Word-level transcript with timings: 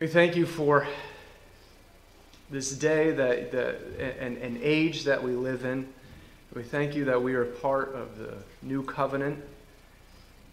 We 0.00 0.06
thank 0.06 0.34
you 0.34 0.46
for 0.46 0.88
this 2.50 2.72
day 2.72 3.10
that, 3.10 3.52
that 3.52 3.76
and, 4.18 4.38
and 4.38 4.58
age 4.62 5.04
that 5.04 5.22
we 5.22 5.32
live 5.32 5.66
in. 5.66 5.86
We 6.54 6.62
thank 6.62 6.94
you 6.94 7.04
that 7.04 7.22
we 7.22 7.34
are 7.34 7.44
part 7.44 7.94
of 7.94 8.16
the 8.16 8.32
new 8.62 8.82
covenant. 8.82 9.44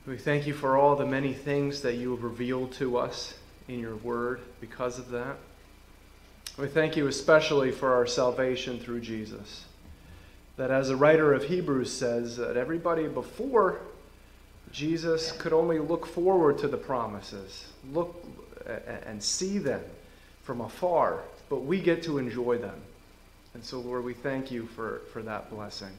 We 0.05 0.18
thank 0.18 0.47
you 0.47 0.54
for 0.54 0.75
all 0.75 0.97
the 0.97 1.05
many 1.05 1.31
things 1.31 1.81
that 1.83 1.96
you 1.96 2.12
have 2.12 2.25
revealed 2.25 2.73
to 2.73 2.97
us 2.97 3.36
in 3.70 3.79
your 3.79 3.96
word 3.96 4.41
because 4.60 4.99
of 4.99 5.12
that. 5.12 5.38
We 6.58 6.68
thank 6.68 6.98
you 6.98 7.08
especially 7.08 7.72
for 7.72 7.94
our 7.94 8.06
salvation 8.06 8.79
through 8.79 9.00
Jesus. 9.00 9.64
That 10.58 10.72
as 10.72 10.90
a 10.90 10.98
writer 10.98 11.34
of 11.34 11.46
Hebrews 11.46 11.94
says, 11.94 12.36
that 12.36 12.58
everybody 12.58 13.08
before 13.08 13.79
Jesus 14.74 15.32
could 15.32 15.54
only 15.54 15.79
look 15.79 16.05
forward 16.05 16.58
to 16.58 16.68
the 16.68 16.76
promises, 16.76 17.68
look 17.94 18.22
and 18.68 19.22
see 19.22 19.58
them 19.58 19.81
from 20.44 20.62
afar, 20.62 21.20
but 21.50 21.64
we 21.64 21.80
get 21.80 22.04
to 22.04 22.18
enjoy 22.18 22.58
them. 22.58 22.80
And 23.54 23.64
so, 23.64 23.80
Lord, 23.80 24.04
we 24.04 24.14
thank 24.14 24.52
you 24.52 24.66
for, 24.68 25.02
for 25.12 25.22
that 25.24 25.50
blessing. 25.50 25.91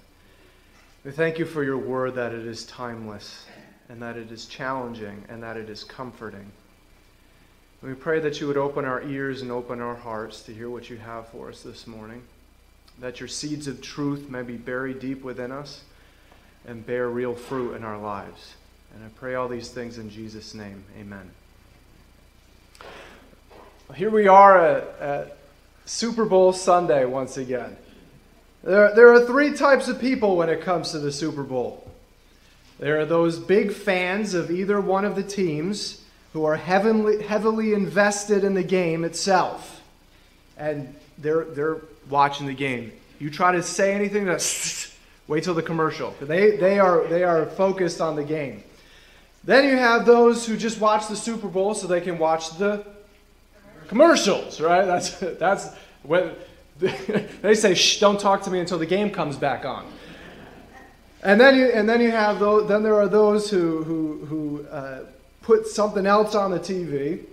We 1.04 1.10
thank 1.10 1.38
you 1.38 1.44
for 1.44 1.64
your 1.64 1.78
word 1.78 2.14
that 2.16 2.32
it 2.32 2.46
is 2.46 2.64
timeless 2.66 3.46
and 3.88 4.02
that 4.02 4.16
it 4.16 4.30
is 4.30 4.46
challenging 4.46 5.24
and 5.28 5.42
that 5.42 5.56
it 5.56 5.68
is 5.70 5.84
comforting. 5.84 6.50
We 7.82 7.94
pray 7.94 8.20
that 8.20 8.40
you 8.40 8.48
would 8.48 8.56
open 8.56 8.84
our 8.84 9.02
ears 9.02 9.42
and 9.42 9.52
open 9.52 9.80
our 9.80 9.94
hearts 9.94 10.42
to 10.42 10.54
hear 10.54 10.68
what 10.68 10.90
you 10.90 10.96
have 10.96 11.28
for 11.28 11.48
us 11.48 11.62
this 11.62 11.86
morning, 11.86 12.22
that 12.98 13.20
your 13.20 13.28
seeds 13.28 13.68
of 13.68 13.80
truth 13.80 14.28
may 14.28 14.42
be 14.42 14.56
buried 14.56 14.98
deep 14.98 15.22
within 15.22 15.52
us 15.52 15.82
and 16.66 16.84
bear 16.84 17.08
real 17.08 17.34
fruit 17.34 17.74
in 17.74 17.84
our 17.84 17.98
lives. 17.98 18.54
And 18.94 19.04
I 19.04 19.08
pray 19.16 19.36
all 19.36 19.48
these 19.48 19.68
things 19.68 19.98
in 19.98 20.10
Jesus' 20.10 20.54
name. 20.54 20.84
Amen. 20.98 21.30
Here 23.94 24.10
we 24.10 24.28
are 24.28 24.58
at, 24.58 25.00
at 25.00 25.36
Super 25.86 26.26
Bowl 26.26 26.52
Sunday 26.52 27.06
once 27.06 27.38
again. 27.38 27.74
There, 28.62 28.94
there 28.94 29.12
are 29.14 29.24
three 29.24 29.54
types 29.54 29.88
of 29.88 29.98
people 29.98 30.36
when 30.36 30.50
it 30.50 30.60
comes 30.60 30.90
to 30.90 30.98
the 30.98 31.10
Super 31.10 31.42
Bowl. 31.42 31.90
There 32.78 33.00
are 33.00 33.06
those 33.06 33.38
big 33.38 33.72
fans 33.72 34.34
of 34.34 34.50
either 34.50 34.78
one 34.78 35.06
of 35.06 35.16
the 35.16 35.22
teams 35.22 36.04
who 36.34 36.44
are 36.44 36.56
heavily, 36.56 37.22
heavily 37.22 37.72
invested 37.72 38.44
in 38.44 38.52
the 38.52 38.62
game 38.62 39.04
itself. 39.04 39.80
And 40.58 40.94
they're, 41.16 41.44
they're 41.44 41.80
watching 42.10 42.46
the 42.46 42.54
game. 42.54 42.92
You 43.18 43.30
try 43.30 43.52
to 43.52 43.62
say 43.62 43.94
anything, 43.94 44.26
that's 44.26 44.94
wait 45.28 45.44
till 45.44 45.54
the 45.54 45.62
commercial. 45.62 46.14
They, 46.20 46.56
they, 46.56 46.78
are, 46.78 47.06
they 47.06 47.24
are 47.24 47.46
focused 47.46 48.02
on 48.02 48.16
the 48.16 48.24
game. 48.24 48.62
Then 49.44 49.64
you 49.64 49.76
have 49.78 50.04
those 50.04 50.46
who 50.46 50.58
just 50.58 50.78
watch 50.78 51.08
the 51.08 51.16
Super 51.16 51.48
Bowl 51.48 51.74
so 51.74 51.86
they 51.86 52.02
can 52.02 52.18
watch 52.18 52.58
the 52.58 52.84
commercials, 53.88 54.60
right? 54.60 54.84
That's 54.84 55.18
that's 55.18 55.70
when 56.02 56.32
they 56.78 57.54
say, 57.54 57.74
"Shh, 57.74 57.98
don't 57.98 58.20
talk 58.20 58.42
to 58.42 58.50
me 58.50 58.60
until 58.60 58.78
the 58.78 58.86
game 58.86 59.10
comes 59.10 59.36
back 59.36 59.64
on." 59.64 59.86
And 61.22 61.40
then 61.40 61.56
you 61.56 61.66
and 61.66 61.88
then 61.88 62.00
you 62.00 62.10
have 62.10 62.38
those. 62.38 62.68
Then 62.68 62.82
there 62.82 62.94
are 62.94 63.08
those 63.08 63.50
who 63.50 63.82
who 63.82 64.26
who 64.26 64.66
uh, 64.68 65.00
put 65.42 65.66
something 65.66 66.06
else 66.06 66.34
on 66.34 66.50
the 66.50 66.60
TV 66.60 67.24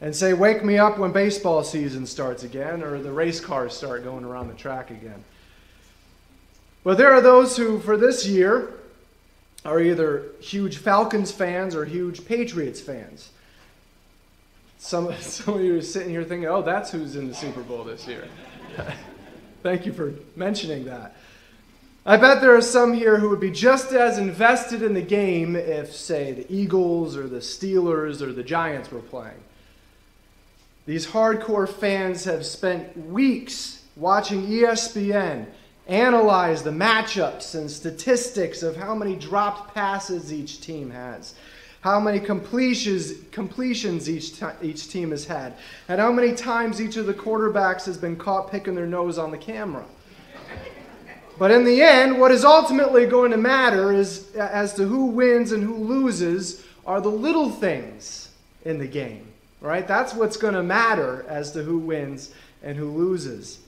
and 0.00 0.14
say, 0.14 0.32
"Wake 0.32 0.64
me 0.64 0.78
up 0.78 0.98
when 0.98 1.12
baseball 1.12 1.62
season 1.62 2.06
starts 2.06 2.42
again," 2.42 2.82
or 2.82 3.00
the 3.00 3.12
race 3.12 3.40
cars 3.40 3.74
start 3.76 4.02
going 4.02 4.24
around 4.24 4.48
the 4.48 4.54
track 4.54 4.90
again. 4.90 5.22
But 6.82 6.98
there 6.98 7.12
are 7.12 7.20
those 7.20 7.56
who, 7.56 7.78
for 7.78 7.96
this 7.96 8.26
year, 8.26 8.72
are 9.64 9.80
either 9.80 10.24
huge 10.40 10.78
Falcons 10.78 11.30
fans 11.30 11.76
or 11.76 11.84
huge 11.84 12.24
Patriots 12.24 12.80
fans. 12.80 13.30
Some, 14.82 15.14
some 15.20 15.54
of 15.54 15.60
you 15.60 15.78
are 15.78 15.82
sitting 15.82 16.10
here 16.10 16.24
thinking, 16.24 16.48
oh, 16.48 16.60
that's 16.60 16.90
who's 16.90 17.14
in 17.14 17.28
the 17.28 17.34
Super 17.34 17.62
Bowl 17.62 17.84
this 17.84 18.06
year. 18.06 18.26
Thank 19.62 19.86
you 19.86 19.92
for 19.92 20.12
mentioning 20.34 20.84
that. 20.86 21.14
I 22.04 22.16
bet 22.16 22.40
there 22.40 22.56
are 22.56 22.60
some 22.60 22.92
here 22.92 23.16
who 23.16 23.28
would 23.28 23.38
be 23.38 23.52
just 23.52 23.92
as 23.92 24.18
invested 24.18 24.82
in 24.82 24.92
the 24.92 25.00
game 25.00 25.54
if, 25.54 25.94
say, 25.94 26.32
the 26.32 26.52
Eagles 26.52 27.16
or 27.16 27.28
the 27.28 27.38
Steelers 27.38 28.20
or 28.20 28.32
the 28.32 28.42
Giants 28.42 28.90
were 28.90 28.98
playing. 28.98 29.40
These 30.84 31.06
hardcore 31.06 31.68
fans 31.68 32.24
have 32.24 32.44
spent 32.44 32.96
weeks 32.96 33.84
watching 33.94 34.48
ESPN 34.48 35.46
analyze 35.86 36.64
the 36.64 36.70
matchups 36.70 37.54
and 37.54 37.70
statistics 37.70 38.64
of 38.64 38.74
how 38.74 38.96
many 38.96 39.14
dropped 39.14 39.74
passes 39.74 40.32
each 40.32 40.60
team 40.60 40.90
has, 40.90 41.34
how 41.82 41.98
many 41.98 42.20
completions, 42.20 43.12
completions 43.32 44.08
each, 44.08 44.40
each 44.62 44.88
team 44.88 45.10
has 45.10 45.24
had, 45.24 45.54
and 45.88 46.00
how 46.00 46.12
many 46.12 46.32
times 46.32 46.80
each 46.80 46.96
of 46.96 47.06
the 47.06 47.14
quarterbacks 47.14 47.84
has 47.84 47.98
been 47.98 48.16
caught 48.16 48.50
picking 48.50 48.74
their 48.74 48.86
nose 48.86 49.18
on 49.18 49.32
the 49.32 49.38
camera. 49.38 49.84
But 51.38 51.50
in 51.50 51.64
the 51.64 51.82
end, 51.82 52.20
what 52.20 52.30
is 52.30 52.44
ultimately 52.44 53.06
going 53.06 53.32
to 53.32 53.36
matter 53.36 53.92
is 53.92 54.32
as 54.36 54.74
to 54.74 54.84
who 54.84 55.06
wins 55.06 55.50
and 55.50 55.62
who 55.62 55.74
loses 55.74 56.64
are 56.86 57.00
the 57.00 57.08
little 57.08 57.50
things 57.50 58.28
in 58.64 58.78
the 58.78 58.86
game, 58.86 59.26
right? 59.60 59.86
That's 59.86 60.14
what's 60.14 60.36
going 60.36 60.54
to 60.54 60.62
matter 60.62 61.26
as 61.28 61.50
to 61.52 61.64
who 61.64 61.78
wins 61.78 62.32
and 62.62 62.76
who 62.76 62.90
loses 62.90 63.61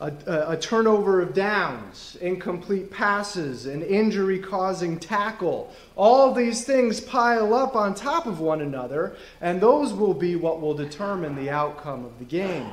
a, 0.00 0.12
a, 0.48 0.56
turnover 0.56 1.20
of 1.20 1.34
downs, 1.34 2.16
incomplete 2.20 2.90
passes, 2.90 3.66
an 3.66 3.82
injury 3.82 4.40
causing 4.40 4.98
tackle. 4.98 5.72
All 5.94 6.34
these 6.34 6.64
things 6.64 7.00
pile 7.00 7.54
up 7.54 7.76
on 7.76 7.94
top 7.94 8.26
of 8.26 8.40
one 8.40 8.60
another, 8.60 9.16
and 9.40 9.60
those 9.60 9.92
will 9.92 10.14
be 10.14 10.34
what 10.34 10.60
will 10.60 10.74
determine 10.74 11.36
the 11.36 11.48
outcome 11.48 12.04
of 12.04 12.18
the 12.18 12.24
game. 12.24 12.72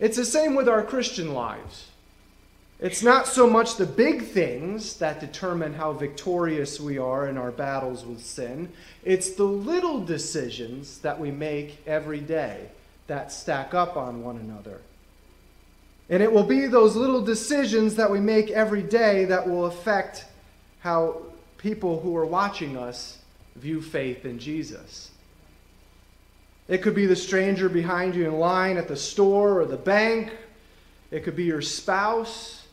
It's 0.00 0.16
the 0.16 0.24
same 0.24 0.54
with 0.54 0.68
our 0.68 0.82
Christian 0.82 1.34
lives. 1.34 1.88
It's 2.80 3.02
not 3.02 3.28
so 3.28 3.48
much 3.48 3.76
the 3.76 3.86
big 3.86 4.24
things 4.24 4.96
that 4.96 5.20
determine 5.20 5.74
how 5.74 5.92
victorious 5.92 6.80
we 6.80 6.98
are 6.98 7.28
in 7.28 7.36
our 7.36 7.52
battles 7.52 8.04
with 8.04 8.24
sin, 8.24 8.72
it's 9.04 9.32
the 9.32 9.44
little 9.44 10.04
decisions 10.04 10.98
that 10.98 11.20
we 11.20 11.30
make 11.30 11.86
every 11.86 12.20
day 12.20 12.70
that 13.12 13.30
stack 13.30 13.74
up 13.74 13.98
on 13.98 14.24
one 14.24 14.38
another. 14.38 14.80
And 16.08 16.22
it 16.22 16.32
will 16.32 16.44
be 16.44 16.66
those 16.66 16.96
little 16.96 17.20
decisions 17.20 17.96
that 17.96 18.10
we 18.10 18.20
make 18.20 18.48
every 18.50 18.82
day 18.82 19.26
that 19.26 19.46
will 19.46 19.66
affect 19.66 20.24
how 20.80 21.20
people 21.58 22.00
who 22.00 22.16
are 22.16 22.24
watching 22.24 22.78
us 22.78 23.18
view 23.56 23.82
faith 23.82 24.24
in 24.24 24.38
Jesus. 24.38 25.10
It 26.68 26.78
could 26.78 26.94
be 26.94 27.04
the 27.04 27.14
stranger 27.14 27.68
behind 27.68 28.14
you 28.14 28.24
in 28.24 28.38
line 28.38 28.78
at 28.78 28.88
the 28.88 28.96
store 28.96 29.60
or 29.60 29.66
the 29.66 29.76
bank. 29.76 30.32
It 31.10 31.22
could 31.22 31.36
be 31.36 31.44
your 31.44 31.60
spouse, 31.60 32.66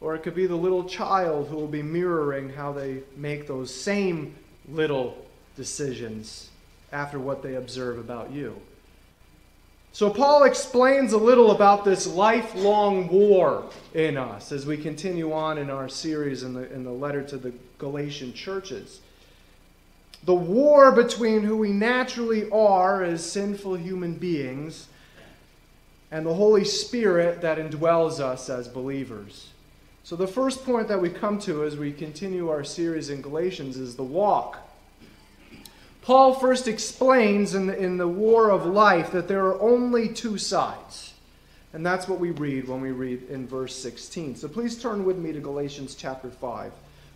or 0.00 0.16
it 0.16 0.24
could 0.24 0.34
be 0.34 0.48
the 0.48 0.56
little 0.56 0.82
child 0.82 1.46
who 1.46 1.54
will 1.54 1.68
be 1.68 1.82
mirroring 1.82 2.48
how 2.48 2.72
they 2.72 3.04
make 3.16 3.46
those 3.46 3.72
same 3.72 4.34
little 4.68 5.24
decisions 5.56 6.50
after 6.90 7.20
what 7.20 7.44
they 7.44 7.54
observe 7.54 8.00
about 8.00 8.32
you. 8.32 8.60
So, 9.94 10.10
Paul 10.10 10.42
explains 10.42 11.12
a 11.12 11.18
little 11.18 11.52
about 11.52 11.84
this 11.84 12.04
lifelong 12.04 13.06
war 13.06 13.70
in 13.94 14.16
us 14.16 14.50
as 14.50 14.66
we 14.66 14.76
continue 14.76 15.32
on 15.32 15.56
in 15.56 15.70
our 15.70 15.88
series 15.88 16.42
in 16.42 16.52
the, 16.52 16.68
in 16.74 16.82
the 16.82 16.90
letter 16.90 17.22
to 17.22 17.36
the 17.36 17.52
Galatian 17.78 18.32
churches. 18.32 19.00
The 20.24 20.34
war 20.34 20.90
between 20.90 21.44
who 21.44 21.56
we 21.56 21.68
naturally 21.68 22.50
are 22.50 23.04
as 23.04 23.24
sinful 23.24 23.76
human 23.76 24.14
beings 24.14 24.88
and 26.10 26.26
the 26.26 26.34
Holy 26.34 26.64
Spirit 26.64 27.40
that 27.42 27.58
indwells 27.58 28.18
us 28.18 28.50
as 28.50 28.66
believers. 28.66 29.50
So, 30.02 30.16
the 30.16 30.26
first 30.26 30.64
point 30.64 30.88
that 30.88 31.00
we 31.00 31.08
come 31.08 31.38
to 31.42 31.62
as 31.62 31.76
we 31.76 31.92
continue 31.92 32.48
our 32.48 32.64
series 32.64 33.10
in 33.10 33.22
Galatians 33.22 33.76
is 33.76 33.94
the 33.94 34.02
walk. 34.02 34.58
Paul 36.04 36.34
first 36.34 36.68
explains 36.68 37.54
in 37.54 37.66
the, 37.66 37.78
in 37.78 37.96
the 37.96 38.06
war 38.06 38.50
of 38.50 38.66
life 38.66 39.12
that 39.12 39.26
there 39.26 39.46
are 39.46 39.58
only 39.58 40.10
two 40.10 40.36
sides. 40.36 41.14
And 41.72 41.84
that's 41.84 42.06
what 42.06 42.20
we 42.20 42.30
read 42.30 42.68
when 42.68 42.82
we 42.82 42.90
read 42.90 43.22
in 43.30 43.48
verse 43.48 43.74
16. 43.74 44.36
So 44.36 44.46
please 44.46 44.80
turn 44.80 45.06
with 45.06 45.16
me 45.16 45.32
to 45.32 45.40
Galatians 45.40 45.94
chapter 45.94 46.28
5. 46.28 46.72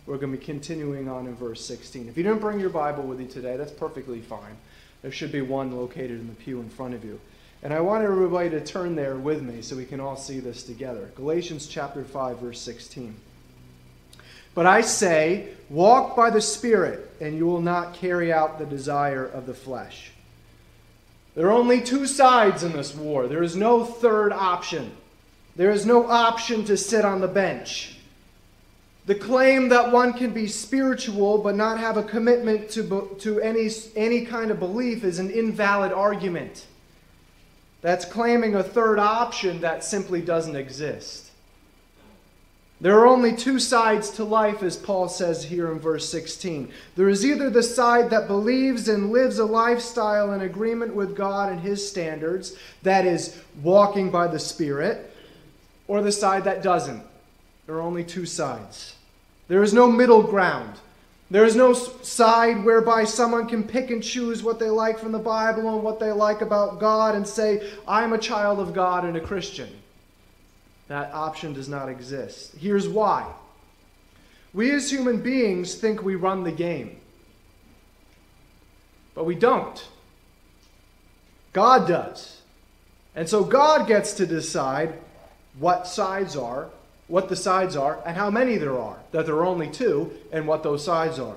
We're 0.07 0.17
going 0.17 0.31
to 0.31 0.39
be 0.39 0.43
continuing 0.43 1.07
on 1.07 1.27
in 1.27 1.35
verse 1.35 1.63
16. 1.63 2.09
If 2.09 2.17
you 2.17 2.23
didn't 2.23 2.41
bring 2.41 2.59
your 2.59 2.71
Bible 2.71 3.03
with 3.03 3.21
you 3.21 3.27
today, 3.27 3.57
that's 3.57 3.71
perfectly 3.71 4.21
fine. 4.21 4.57
There 5.03 5.11
should 5.11 5.31
be 5.31 5.41
one 5.41 5.77
located 5.77 6.19
in 6.19 6.27
the 6.27 6.33
pew 6.33 6.59
in 6.59 6.69
front 6.69 6.95
of 6.95 7.05
you. 7.05 7.21
And 7.61 7.71
I 7.71 7.81
want 7.81 8.03
everybody 8.03 8.49
to 8.49 8.59
turn 8.59 8.95
there 8.95 9.17
with 9.17 9.43
me 9.43 9.61
so 9.61 9.75
we 9.75 9.85
can 9.85 9.99
all 9.99 10.17
see 10.17 10.39
this 10.39 10.63
together. 10.63 11.11
Galatians 11.15 11.67
chapter 11.67 12.03
5, 12.03 12.39
verse 12.39 12.59
16. 12.59 13.15
But 14.55 14.65
I 14.65 14.81
say, 14.81 15.49
walk 15.69 16.15
by 16.15 16.29
the 16.29 16.41
Spirit, 16.41 17.11
and 17.21 17.35
you 17.35 17.45
will 17.45 17.61
not 17.61 17.93
carry 17.93 18.33
out 18.33 18.59
the 18.59 18.65
desire 18.65 19.25
of 19.25 19.45
the 19.45 19.53
flesh. 19.53 20.11
There 21.35 21.47
are 21.47 21.51
only 21.51 21.81
two 21.81 22.05
sides 22.05 22.63
in 22.63 22.73
this 22.73 22.95
war. 22.95 23.27
There 23.27 23.43
is 23.43 23.55
no 23.55 23.85
third 23.85 24.33
option. 24.33 24.91
There 25.55 25.71
is 25.71 25.85
no 25.85 26.07
option 26.07 26.65
to 26.65 26.77
sit 26.77 27.05
on 27.05 27.21
the 27.21 27.27
bench. 27.27 27.97
The 29.05 29.15
claim 29.15 29.69
that 29.69 29.91
one 29.91 30.13
can 30.13 30.33
be 30.33 30.47
spiritual 30.47 31.39
but 31.39 31.55
not 31.55 31.79
have 31.79 31.97
a 31.97 32.03
commitment 32.03 32.69
to, 32.71 33.15
to 33.19 33.39
any, 33.41 33.69
any 33.95 34.25
kind 34.25 34.51
of 34.51 34.59
belief 34.59 35.03
is 35.03 35.19
an 35.19 35.31
invalid 35.31 35.91
argument. 35.91 36.65
That's 37.81 38.05
claiming 38.05 38.55
a 38.55 38.63
third 38.63 38.99
option 38.99 39.61
that 39.61 39.83
simply 39.83 40.21
doesn't 40.21 40.55
exist. 40.55 41.28
There 42.81 42.97
are 42.97 43.07
only 43.07 43.35
two 43.35 43.59
sides 43.59 44.09
to 44.11 44.23
life, 44.23 44.63
as 44.63 44.77
Paul 44.77 45.09
says 45.09 45.43
here 45.43 45.69
in 45.71 45.79
verse 45.79 46.07
16. 46.09 46.71
There 46.95 47.09
is 47.09 47.25
either 47.25 47.49
the 47.49 47.63
side 47.63 48.09
that 48.11 48.27
believes 48.27 48.87
and 48.87 49.11
lives 49.11 49.37
a 49.37 49.45
lifestyle 49.45 50.31
in 50.31 50.41
agreement 50.41 50.95
with 50.95 51.15
God 51.15 51.51
and 51.51 51.59
His 51.59 51.87
standards, 51.87 52.55
that 52.83 53.05
is, 53.05 53.37
walking 53.61 54.09
by 54.09 54.27
the 54.27 54.39
Spirit, 54.39 55.13
or 55.89 56.01
the 56.01 56.11
side 56.11 56.45
that 56.45 56.63
doesn't. 56.63 57.03
There 57.65 57.75
are 57.75 57.81
only 57.81 58.05
two 58.05 58.25
sides. 58.25 58.95
There 59.49 59.61
is 59.61 59.73
no 59.73 59.91
middle 59.91 60.23
ground. 60.23 60.75
There 61.29 61.45
is 61.45 61.55
no 61.55 61.73
side 61.73 62.63
whereby 62.63 63.03
someone 63.03 63.47
can 63.47 63.63
pick 63.63 63.91
and 63.91 64.01
choose 64.01 64.41
what 64.41 64.57
they 64.57 64.69
like 64.69 64.97
from 64.97 65.11
the 65.11 65.19
Bible 65.19 65.75
and 65.75 65.83
what 65.83 65.99
they 65.99 66.11
like 66.11 66.41
about 66.41 66.79
God 66.79 67.13
and 67.13 67.27
say, 67.27 67.69
I'm 67.87 68.13
a 68.13 68.17
child 68.17 68.59
of 68.59 68.73
God 68.73 69.03
and 69.03 69.17
a 69.17 69.21
Christian. 69.21 69.69
That 70.89 71.13
option 71.13 71.53
does 71.53 71.69
not 71.69 71.87
exist. 71.87 72.55
Here's 72.57 72.87
why. 72.87 73.31
We 74.53 74.71
as 74.71 74.91
human 74.91 75.21
beings 75.21 75.75
think 75.75 76.01
we 76.01 76.15
run 76.15 76.43
the 76.43 76.51
game, 76.51 76.99
but 79.13 79.25
we 79.25 79.35
don't. 79.35 79.87
God 81.53 81.87
does. 81.87 82.41
And 83.15 83.29
so 83.29 83.43
God 83.43 83.87
gets 83.87 84.13
to 84.13 84.25
decide 84.25 84.95
what 85.59 85.87
sides 85.87 86.35
are, 86.35 86.69
what 87.07 87.29
the 87.29 87.35
sides 87.35 87.75
are, 87.75 87.99
and 88.05 88.17
how 88.17 88.31
many 88.31 88.57
there 88.57 88.77
are. 88.77 88.97
That 89.11 89.27
there 89.27 89.35
are 89.35 89.45
only 89.45 89.69
two, 89.69 90.11
and 90.31 90.47
what 90.47 90.63
those 90.63 90.83
sides 90.83 91.19
are. 91.19 91.35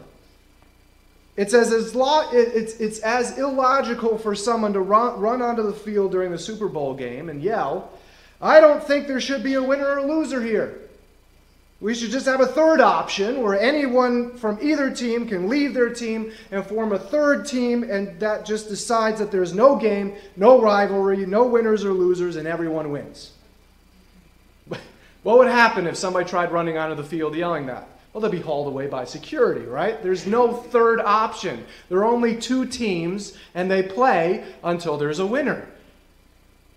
It's 1.36 1.52
as, 1.52 1.72
as 1.72 1.94
lo- 1.94 2.28
it's, 2.32 2.74
it's 2.74 3.00
as 3.00 3.38
illogical 3.38 4.16
for 4.16 4.34
someone 4.34 4.72
to 4.72 4.80
run, 4.80 5.20
run 5.20 5.42
onto 5.42 5.62
the 5.62 5.72
field 5.72 6.12
during 6.12 6.30
the 6.30 6.38
Super 6.38 6.68
Bowl 6.68 6.94
game 6.94 7.28
and 7.28 7.42
yell 7.42 7.90
I 8.42 8.60
don't 8.60 8.82
think 8.82 9.06
there 9.06 9.20
should 9.20 9.44
be 9.44 9.54
a 9.54 9.62
winner 9.62 9.86
or 9.86 9.98
a 9.98 10.06
loser 10.06 10.42
here. 10.42 10.78
We 11.80 11.94
should 11.94 12.10
just 12.10 12.26
have 12.26 12.40
a 12.40 12.46
third 12.46 12.80
option 12.80 13.42
where 13.42 13.58
anyone 13.58 14.36
from 14.36 14.58
either 14.60 14.90
team 14.90 15.26
can 15.26 15.48
leave 15.48 15.74
their 15.74 15.90
team 15.90 16.32
and 16.50 16.64
form 16.64 16.92
a 16.92 16.98
third 16.98 17.46
team, 17.46 17.82
and 17.82 18.18
that 18.20 18.44
just 18.44 18.68
decides 18.68 19.18
that 19.18 19.32
there's 19.32 19.54
no 19.54 19.76
game, 19.76 20.14
no 20.36 20.60
rivalry, 20.60 21.24
no 21.26 21.44
winners 21.44 21.84
or 21.84 21.92
losers, 21.92 22.36
and 22.36 22.46
everyone 22.46 22.90
wins. 22.92 23.32
What 25.22 25.38
would 25.38 25.48
happen 25.48 25.86
if 25.86 25.96
somebody 25.96 26.28
tried 26.28 26.50
running 26.50 26.78
onto 26.78 26.96
the 26.96 27.04
field 27.04 27.36
yelling 27.36 27.66
that? 27.66 27.86
Well, 28.12 28.20
they'd 28.20 28.30
be 28.30 28.40
hauled 28.40 28.66
away 28.66 28.88
by 28.88 29.04
security, 29.04 29.64
right? 29.64 30.02
There's 30.02 30.26
no 30.26 30.52
third 30.52 31.00
option. 31.00 31.64
There 31.88 31.98
are 31.98 32.04
only 32.04 32.36
two 32.36 32.66
teams, 32.66 33.36
and 33.54 33.70
they 33.70 33.82
play 33.82 34.44
until 34.62 34.98
there's 34.98 35.20
a 35.20 35.26
winner. 35.26 35.68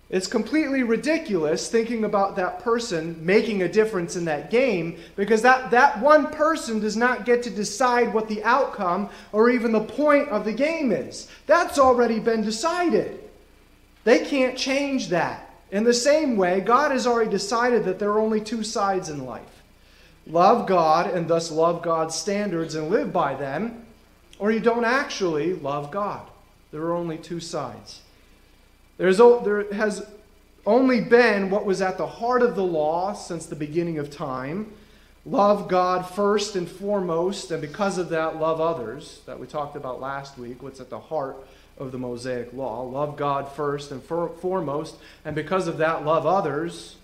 It's 0.08 0.28
completely 0.28 0.84
ridiculous 0.84 1.68
thinking 1.68 2.04
about 2.04 2.36
that 2.36 2.60
person 2.60 3.16
making 3.24 3.62
a 3.62 3.68
difference 3.68 4.14
in 4.14 4.24
that 4.26 4.50
game 4.50 4.98
because 5.16 5.42
that, 5.42 5.72
that 5.72 6.00
one 6.00 6.28
person 6.28 6.78
does 6.78 6.96
not 6.96 7.24
get 7.24 7.42
to 7.42 7.50
decide 7.50 8.14
what 8.14 8.28
the 8.28 8.42
outcome 8.44 9.10
or 9.32 9.50
even 9.50 9.72
the 9.72 9.80
point 9.80 10.28
of 10.28 10.44
the 10.44 10.52
game 10.52 10.92
is. 10.92 11.28
That's 11.46 11.78
already 11.78 12.20
been 12.20 12.42
decided. 12.42 13.20
They 14.04 14.24
can't 14.24 14.56
change 14.56 15.08
that. 15.08 15.50
In 15.72 15.82
the 15.82 15.92
same 15.92 16.36
way, 16.36 16.60
God 16.60 16.92
has 16.92 17.08
already 17.08 17.30
decided 17.30 17.84
that 17.84 17.98
there 17.98 18.10
are 18.10 18.20
only 18.20 18.40
two 18.40 18.62
sides 18.62 19.08
in 19.08 19.24
life 19.24 19.42
love 20.28 20.66
God 20.66 21.10
and 21.10 21.28
thus 21.28 21.52
love 21.52 21.82
God's 21.82 22.14
standards 22.14 22.74
and 22.74 22.90
live 22.90 23.12
by 23.12 23.34
them, 23.34 23.86
or 24.40 24.50
you 24.50 24.58
don't 24.58 24.84
actually 24.84 25.54
love 25.54 25.90
God. 25.90 26.26
There 26.72 26.82
are 26.82 26.94
only 26.94 27.16
two 27.16 27.38
sides. 27.38 28.00
There's, 28.98 29.18
there 29.18 29.72
has 29.72 30.06
only 30.64 31.00
been 31.00 31.50
what 31.50 31.64
was 31.64 31.80
at 31.80 31.98
the 31.98 32.06
heart 32.06 32.42
of 32.42 32.56
the 32.56 32.64
law 32.64 33.12
since 33.12 33.46
the 33.46 33.56
beginning 33.56 33.98
of 33.98 34.10
time 34.10 34.72
love 35.26 35.66
God 35.68 36.08
first 36.08 36.54
and 36.54 36.68
foremost, 36.70 37.50
and 37.50 37.60
because 37.60 37.98
of 37.98 38.10
that, 38.10 38.38
love 38.38 38.60
others, 38.60 39.20
that 39.26 39.38
we 39.38 39.46
talked 39.46 39.76
about 39.76 40.00
last 40.00 40.38
week, 40.38 40.62
what's 40.62 40.80
at 40.80 40.88
the 40.88 41.00
heart 41.00 41.36
of 41.76 41.92
the 41.92 41.98
Mosaic 41.98 42.52
law. 42.54 42.82
Love 42.82 43.16
God 43.16 43.52
first 43.52 43.90
and 43.90 44.02
for, 44.02 44.28
foremost, 44.40 44.94
and 45.24 45.34
because 45.34 45.66
of 45.66 45.78
that, 45.78 46.04
love 46.04 46.26
others. 46.26 46.96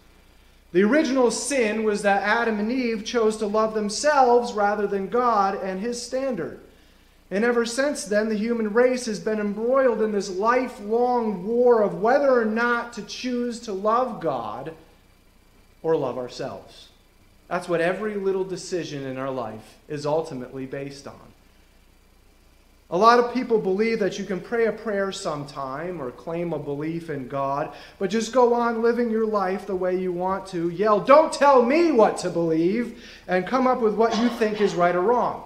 The 0.72 0.84
original 0.84 1.30
sin 1.30 1.82
was 1.82 2.02
that 2.02 2.22
Adam 2.22 2.58
and 2.58 2.72
Eve 2.72 3.04
chose 3.04 3.36
to 3.38 3.46
love 3.46 3.74
themselves 3.74 4.52
rather 4.54 4.86
than 4.86 5.08
God 5.08 5.56
and 5.56 5.80
His 5.80 6.00
standard. 6.00 6.60
And 7.32 7.46
ever 7.46 7.64
since 7.64 8.04
then, 8.04 8.28
the 8.28 8.36
human 8.36 8.74
race 8.74 9.06
has 9.06 9.18
been 9.18 9.40
embroiled 9.40 10.02
in 10.02 10.12
this 10.12 10.28
lifelong 10.28 11.46
war 11.46 11.80
of 11.80 12.02
whether 12.02 12.30
or 12.30 12.44
not 12.44 12.92
to 12.92 13.02
choose 13.02 13.58
to 13.60 13.72
love 13.72 14.20
God 14.20 14.74
or 15.82 15.96
love 15.96 16.18
ourselves. 16.18 16.90
That's 17.48 17.70
what 17.70 17.80
every 17.80 18.16
little 18.16 18.44
decision 18.44 19.06
in 19.06 19.16
our 19.16 19.30
life 19.30 19.78
is 19.88 20.04
ultimately 20.04 20.66
based 20.66 21.06
on. 21.06 21.18
A 22.90 22.98
lot 22.98 23.18
of 23.18 23.32
people 23.32 23.58
believe 23.58 24.00
that 24.00 24.18
you 24.18 24.26
can 24.26 24.38
pray 24.38 24.66
a 24.66 24.72
prayer 24.72 25.10
sometime 25.10 26.02
or 26.02 26.10
claim 26.10 26.52
a 26.52 26.58
belief 26.58 27.08
in 27.08 27.28
God, 27.28 27.72
but 27.98 28.10
just 28.10 28.34
go 28.34 28.52
on 28.52 28.82
living 28.82 29.08
your 29.08 29.26
life 29.26 29.66
the 29.66 29.74
way 29.74 29.98
you 29.98 30.12
want 30.12 30.48
to, 30.48 30.68
yell, 30.68 31.00
Don't 31.00 31.32
tell 31.32 31.62
me 31.62 31.92
what 31.92 32.18
to 32.18 32.28
believe, 32.28 33.02
and 33.26 33.46
come 33.46 33.66
up 33.66 33.80
with 33.80 33.94
what 33.94 34.18
you 34.18 34.28
think 34.28 34.60
is 34.60 34.74
right 34.74 34.94
or 34.94 35.00
wrong. 35.00 35.44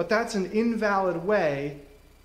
But 0.00 0.08
that's 0.08 0.34
an 0.34 0.50
invalid 0.52 1.26
way 1.26 1.76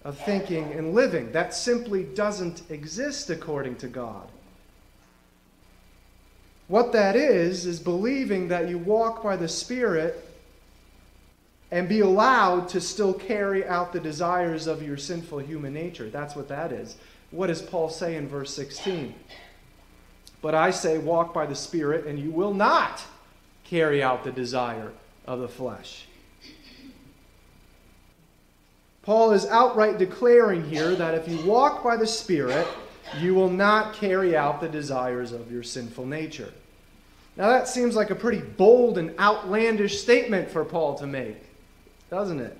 of 0.06 0.18
thinking 0.20 0.72
and 0.72 0.96
living. 0.96 1.34
That 1.34 1.54
simply 1.54 2.06
doesn't 2.06 2.62
exist 2.70 3.30
according 3.30 3.76
to 3.80 3.90
God. 3.90 4.30
What 6.70 6.94
that 6.94 7.18
is, 7.18 7.66
is 7.66 7.82
believing 7.82 8.48
that 8.48 8.70
you 8.70 8.78
walk 8.78 9.22
by 9.22 9.36
the 9.36 9.50
Spirit 9.50 10.26
and 11.70 11.90
be 11.90 12.00
allowed 12.00 12.70
to 12.70 12.80
still 12.80 13.14
carry 13.14 13.68
out 13.68 13.92
the 13.92 14.00
desires 14.00 14.68
of 14.68 14.82
your 14.82 14.96
sinful 14.96 15.40
human 15.40 15.74
nature. 15.74 16.10
That's 16.10 16.34
what 16.34 16.48
that 16.48 16.72
is. 16.72 16.96
What 17.32 17.48
does 17.48 17.62
Paul 17.62 17.90
say 17.90 18.16
in 18.16 18.30
verse 18.30 18.54
16? 18.54 19.14
But 20.42 20.56
I 20.56 20.72
say, 20.72 20.98
walk 20.98 21.34
by 21.34 21.46
the 21.46 21.56
Spirit, 21.56 22.06
and 22.06 22.20
you 22.20 22.32
will 22.32 22.54
not 22.54 23.04
carry 23.66 24.02
out 24.02 24.24
the 24.24 24.32
desire 24.32 24.94
of 25.28 25.42
the 25.42 25.50
flesh. 25.50 26.06
Paul 29.06 29.34
is 29.34 29.46
outright 29.46 30.00
declaring 30.00 30.68
here 30.68 30.96
that 30.96 31.14
if 31.14 31.28
you 31.28 31.38
walk 31.46 31.84
by 31.84 31.96
the 31.96 32.08
Spirit, 32.08 32.68
you 33.20 33.36
will 33.36 33.50
not 33.50 33.94
carry 33.94 34.36
out 34.36 34.62
the 34.62 34.68
desires 34.68 35.32
of 35.32 35.52
your 35.52 35.62
sinful 35.62 36.08
nature. 36.08 36.52
Now, 37.38 37.50
that 37.50 37.68
seems 37.68 37.96
like 37.96 38.10
a 38.10 38.16
pretty 38.16 38.40
bold 38.40 38.98
and 38.98 39.18
outlandish 39.20 40.02
statement 40.02 40.50
for 40.50 40.66
Paul 40.66 40.96
to 40.96 41.06
make, 41.06 41.38
doesn't 42.10 42.40
it? 42.40 42.58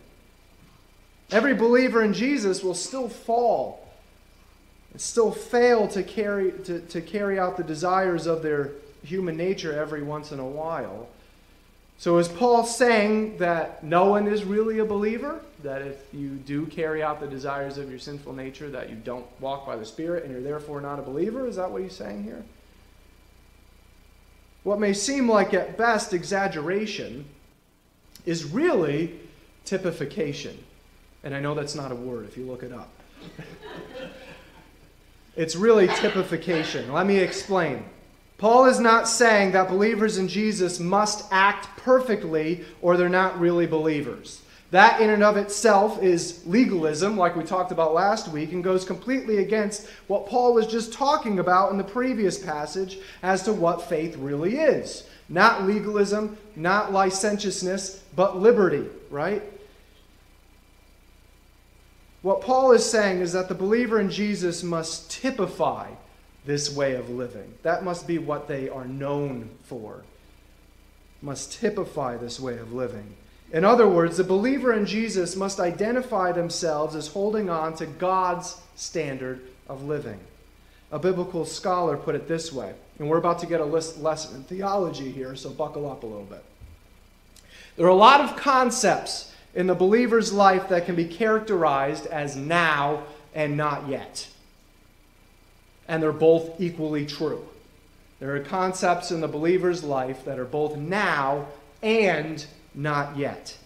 Every 1.32 1.56
believer 1.56 2.04
in 2.04 2.14
Jesus 2.14 2.62
will 2.62 2.76
still 2.76 3.10
fall 3.10 3.88
and 4.92 5.02
still 5.02 5.32
fail 5.32 5.88
to 5.90 6.04
carry, 6.04 6.52
to, 6.64 6.80
to 6.82 7.02
carry 7.02 7.40
out 7.40 7.58
the 7.58 7.64
desires 7.64 8.28
of 8.28 8.44
their 8.44 8.72
human 9.04 9.36
nature 9.36 9.78
every 9.78 10.04
once 10.04 10.32
in 10.32 10.40
a 10.40 10.46
while. 10.46 11.08
So, 11.98 12.18
is 12.18 12.28
Paul 12.28 12.66
saying 12.66 13.38
that 13.38 13.84
no 13.84 14.06
one 14.06 14.28
is 14.28 14.44
really 14.44 14.80
a 14.80 14.86
believer? 14.86 15.42
That 15.66 15.82
if 15.82 16.14
you 16.14 16.30
do 16.30 16.68
carry 16.68 17.02
out 17.02 17.20
the 17.20 17.26
desires 17.26 17.80
of 17.80 17.90
your 17.90 17.98
sinful 17.98 18.34
nature, 18.34 18.70
that 18.70 18.88
you 18.88 18.96
don't 18.96 19.26
walk 19.42 19.66
by 19.66 19.76
the 19.76 19.84
Spirit 19.84 20.24
and 20.24 20.32
you're 20.32 20.44
therefore 20.44 20.80
not 20.80 21.00
a 21.00 21.02
believer? 21.02 21.48
Is 21.48 21.56
that 21.56 21.72
what 21.72 21.82
he's 21.82 21.96
saying 21.96 22.24
here? 22.24 22.44
What 24.62 24.80
may 24.80 24.94
seem 24.94 25.28
like 25.28 25.56
at 25.56 25.76
best 25.76 26.14
exaggeration 26.14 27.26
is 28.28 28.46
really 28.46 29.20
typification. 29.64 30.56
And 31.24 31.34
I 31.34 31.40
know 31.40 31.56
that's 31.56 31.74
not 31.74 31.92
a 31.92 31.96
word 31.96 32.26
if 32.26 32.38
you 32.38 32.46
look 32.46 32.62
it 32.62 32.72
up. 32.72 32.92
it's 35.36 35.56
really 35.56 35.88
typification. 35.88 36.94
Let 36.94 37.08
me 37.08 37.18
explain. 37.18 37.86
Paul 38.38 38.66
is 38.66 38.80
not 38.80 39.08
saying 39.08 39.54
that 39.54 39.68
believers 39.68 40.20
in 40.20 40.28
Jesus 40.28 40.80
must 40.80 41.26
act 41.32 41.76
perfectly 41.78 42.66
or 42.84 42.98
they're 42.98 43.10
not 43.10 43.40
really 43.40 43.66
believers. 43.66 44.44
That, 44.76 45.00
in 45.00 45.10
and 45.10 45.24
of 45.24 45.38
itself, 45.38 46.04
is 46.04 46.46
legalism, 46.46 47.16
like 47.16 47.38
we 47.38 47.46
talked 47.46 47.72
about 47.72 47.94
last 47.94 48.28
week, 48.28 48.52
and 48.52 48.62
goes 48.62 48.84
completely 48.84 49.38
against 49.38 49.88
what 50.08 50.28
Paul 50.28 50.54
was 50.54 50.68
just 50.68 50.92
talking 50.92 51.40
about 51.40 51.72
in 51.72 51.78
the 51.78 51.84
previous 51.86 52.38
passage 52.38 52.98
as 53.24 53.44
to 53.44 53.54
what 53.54 53.88
faith 53.88 54.18
really 54.18 54.58
is. 54.58 55.08
Not 55.30 55.64
legalism, 55.64 56.38
not 56.58 56.92
licentiousness, 56.92 58.04
but 58.18 58.36
liberty, 58.36 58.84
right? 59.10 59.44
What 62.22 62.42
Paul 62.42 62.74
is 62.74 62.84
saying 62.84 63.22
is 63.22 63.32
that 63.32 63.48
the 63.48 63.56
believer 63.56 64.02
in 64.02 64.10
Jesus 64.10 64.62
must 64.62 65.10
typify 65.10 65.92
this 66.46 66.70
way 66.70 66.96
of 66.96 67.10
living. 67.10 67.54
That 67.64 67.86
must 67.86 68.08
be 68.08 68.18
what 68.18 68.50
they 68.50 68.68
are 68.68 68.84
known 68.84 69.52
for. 69.64 70.04
must 71.22 71.54
typify 71.62 72.18
this 72.18 72.42
way 72.42 72.58
of 72.58 72.74
living. 72.74 73.16
In 73.56 73.64
other 73.64 73.88
words, 73.88 74.18
the 74.18 74.24
believer 74.26 74.74
in 74.74 74.86
Jesus 74.86 75.38
must 75.38 75.62
identify 75.62 76.34
themselves 76.34 76.94
as 76.94 77.08
holding 77.08 77.50
on 77.50 77.74
to 77.78 77.86
God's 77.86 78.60
standard 78.76 79.40
of 79.70 79.86
living. 79.86 80.20
A 80.92 81.00
biblical 81.00 81.46
scholar 81.46 81.96
put 81.96 82.16
it 82.16 82.28
this 82.28 82.52
way, 82.52 82.74
and 83.00 83.10
we're 83.10 83.18
about 83.18 83.40
to 83.40 83.46
get 83.46 83.62
a 83.62 83.66
lesson 83.66 84.36
in 84.36 84.44
theology 84.44 85.10
here, 85.10 85.38
so 85.38 85.50
buckle 85.52 85.90
up 85.90 86.04
a 86.04 86.06
little 86.06 86.26
bit. 86.26 86.44
There 87.78 87.86
are 87.86 87.90
a 87.90 87.96
lot 87.96 88.20
of 88.20 88.36
concepts 88.36 89.34
in 89.54 89.68
the 89.68 89.74
believer's 89.74 90.34
life 90.34 90.68
that 90.68 90.86
can 90.86 90.96
be 90.96 91.06
characterized 91.06 92.08
as 92.08 92.36
now 92.36 93.04
and 93.34 93.56
not 93.56 93.88
yet. 93.88 94.28
And 95.88 96.04
they're 96.04 96.12
both 96.12 96.60
equally 96.60 97.06
true. 97.06 97.48
There 98.20 98.36
are 98.36 98.42
concepts 98.42 99.12
in 99.12 99.22
the 99.22 99.30
believer's 99.30 99.82
life 99.82 100.26
that 100.26 100.40
are 100.40 100.44
both 100.44 100.76
now 100.76 101.48
and 101.82 102.46
not 102.76 103.18
yet. 103.18 103.58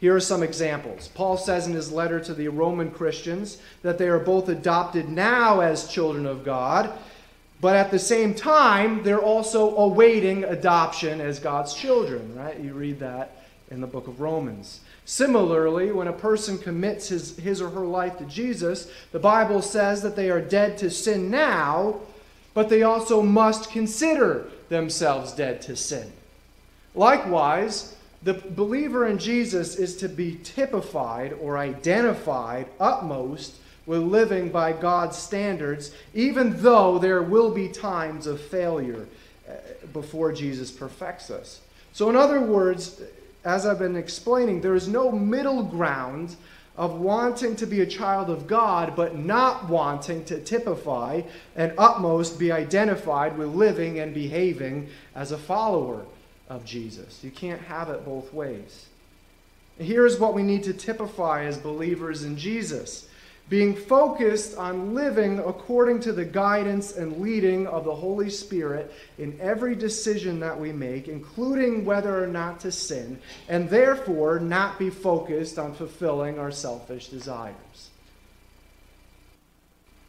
Here 0.00 0.14
are 0.14 0.20
some 0.20 0.42
examples. 0.42 1.08
Paul 1.08 1.36
says 1.36 1.66
in 1.66 1.72
his 1.72 1.90
letter 1.90 2.20
to 2.20 2.34
the 2.34 2.48
Roman 2.48 2.90
Christians 2.90 3.58
that 3.82 3.98
they 3.98 4.08
are 4.08 4.20
both 4.20 4.48
adopted 4.48 5.08
now 5.08 5.60
as 5.60 5.88
children 5.88 6.24
of 6.24 6.44
God, 6.44 6.92
but 7.60 7.74
at 7.74 7.90
the 7.90 7.98
same 7.98 8.34
time, 8.34 9.02
they're 9.02 9.18
also 9.18 9.76
awaiting 9.76 10.44
adoption 10.44 11.20
as 11.20 11.40
God's 11.40 11.74
children, 11.74 12.36
right? 12.36 12.58
You 12.58 12.72
read 12.72 13.00
that 13.00 13.44
in 13.70 13.80
the 13.80 13.86
book 13.88 14.06
of 14.06 14.20
Romans. 14.20 14.80
Similarly, 15.04 15.90
when 15.90 16.06
a 16.06 16.12
person 16.12 16.58
commits 16.58 17.08
his, 17.08 17.36
his 17.36 17.60
or 17.60 17.70
her 17.70 17.84
life 17.86 18.18
to 18.18 18.24
Jesus, 18.26 18.90
the 19.10 19.18
Bible 19.18 19.62
says 19.62 20.02
that 20.02 20.14
they 20.14 20.30
are 20.30 20.40
dead 20.40 20.78
to 20.78 20.90
sin 20.90 21.30
now, 21.30 22.00
but 22.54 22.68
they 22.68 22.82
also 22.82 23.22
must 23.22 23.72
consider 23.72 24.48
themselves 24.68 25.32
dead 25.32 25.60
to 25.62 25.74
sin. 25.74 26.12
Likewise, 26.94 27.96
the 28.22 28.34
believer 28.34 29.06
in 29.06 29.18
Jesus 29.18 29.76
is 29.76 29.96
to 29.98 30.08
be 30.08 30.38
typified 30.42 31.32
or 31.34 31.56
identified 31.56 32.66
utmost 32.80 33.56
with 33.86 34.02
living 34.02 34.50
by 34.50 34.72
God's 34.72 35.16
standards, 35.16 35.92
even 36.14 36.60
though 36.62 36.98
there 36.98 37.22
will 37.22 37.50
be 37.50 37.68
times 37.68 38.26
of 38.26 38.40
failure 38.40 39.06
uh, 39.48 39.52
before 39.92 40.32
Jesus 40.32 40.70
perfects 40.70 41.30
us. 41.30 41.60
So, 41.92 42.10
in 42.10 42.16
other 42.16 42.40
words, 42.40 43.00
as 43.44 43.64
I've 43.64 43.78
been 43.78 43.96
explaining, 43.96 44.60
there 44.60 44.74
is 44.74 44.88
no 44.88 45.10
middle 45.10 45.62
ground 45.62 46.36
of 46.76 47.00
wanting 47.00 47.56
to 47.56 47.66
be 47.66 47.80
a 47.80 47.86
child 47.86 48.30
of 48.30 48.46
God, 48.46 48.94
but 48.94 49.16
not 49.16 49.68
wanting 49.68 50.24
to 50.26 50.40
typify 50.40 51.22
and 51.56 51.72
utmost 51.78 52.38
be 52.38 52.52
identified 52.52 53.38
with 53.38 53.48
living 53.48 54.00
and 54.00 54.12
behaving 54.12 54.88
as 55.14 55.32
a 55.32 55.38
follower 55.38 56.04
of 56.48 56.64
Jesus. 56.64 57.22
You 57.22 57.30
can't 57.30 57.60
have 57.62 57.90
it 57.90 58.04
both 58.04 58.32
ways. 58.32 58.86
Here's 59.78 60.18
what 60.18 60.34
we 60.34 60.42
need 60.42 60.64
to 60.64 60.72
typify 60.72 61.44
as 61.44 61.56
believers 61.56 62.24
in 62.24 62.36
Jesus 62.36 63.08
being 63.48 63.74
focused 63.74 64.58
on 64.58 64.94
living 64.94 65.38
according 65.38 66.00
to 66.00 66.12
the 66.12 66.24
guidance 66.24 66.96
and 66.96 67.18
leading 67.18 67.66
of 67.66 67.84
the 67.84 67.94
Holy 67.94 68.28
Spirit 68.28 68.92
in 69.16 69.38
every 69.40 69.74
decision 69.74 70.40
that 70.40 70.58
we 70.58 70.70
make, 70.70 71.08
including 71.08 71.84
whether 71.84 72.22
or 72.22 72.26
not 72.26 72.60
to 72.60 72.70
sin, 72.70 73.18
and 73.48 73.70
therefore 73.70 74.38
not 74.38 74.78
be 74.78 74.90
focused 74.90 75.58
on 75.58 75.74
fulfilling 75.74 76.38
our 76.38 76.50
selfish 76.50 77.08
desires. 77.08 77.90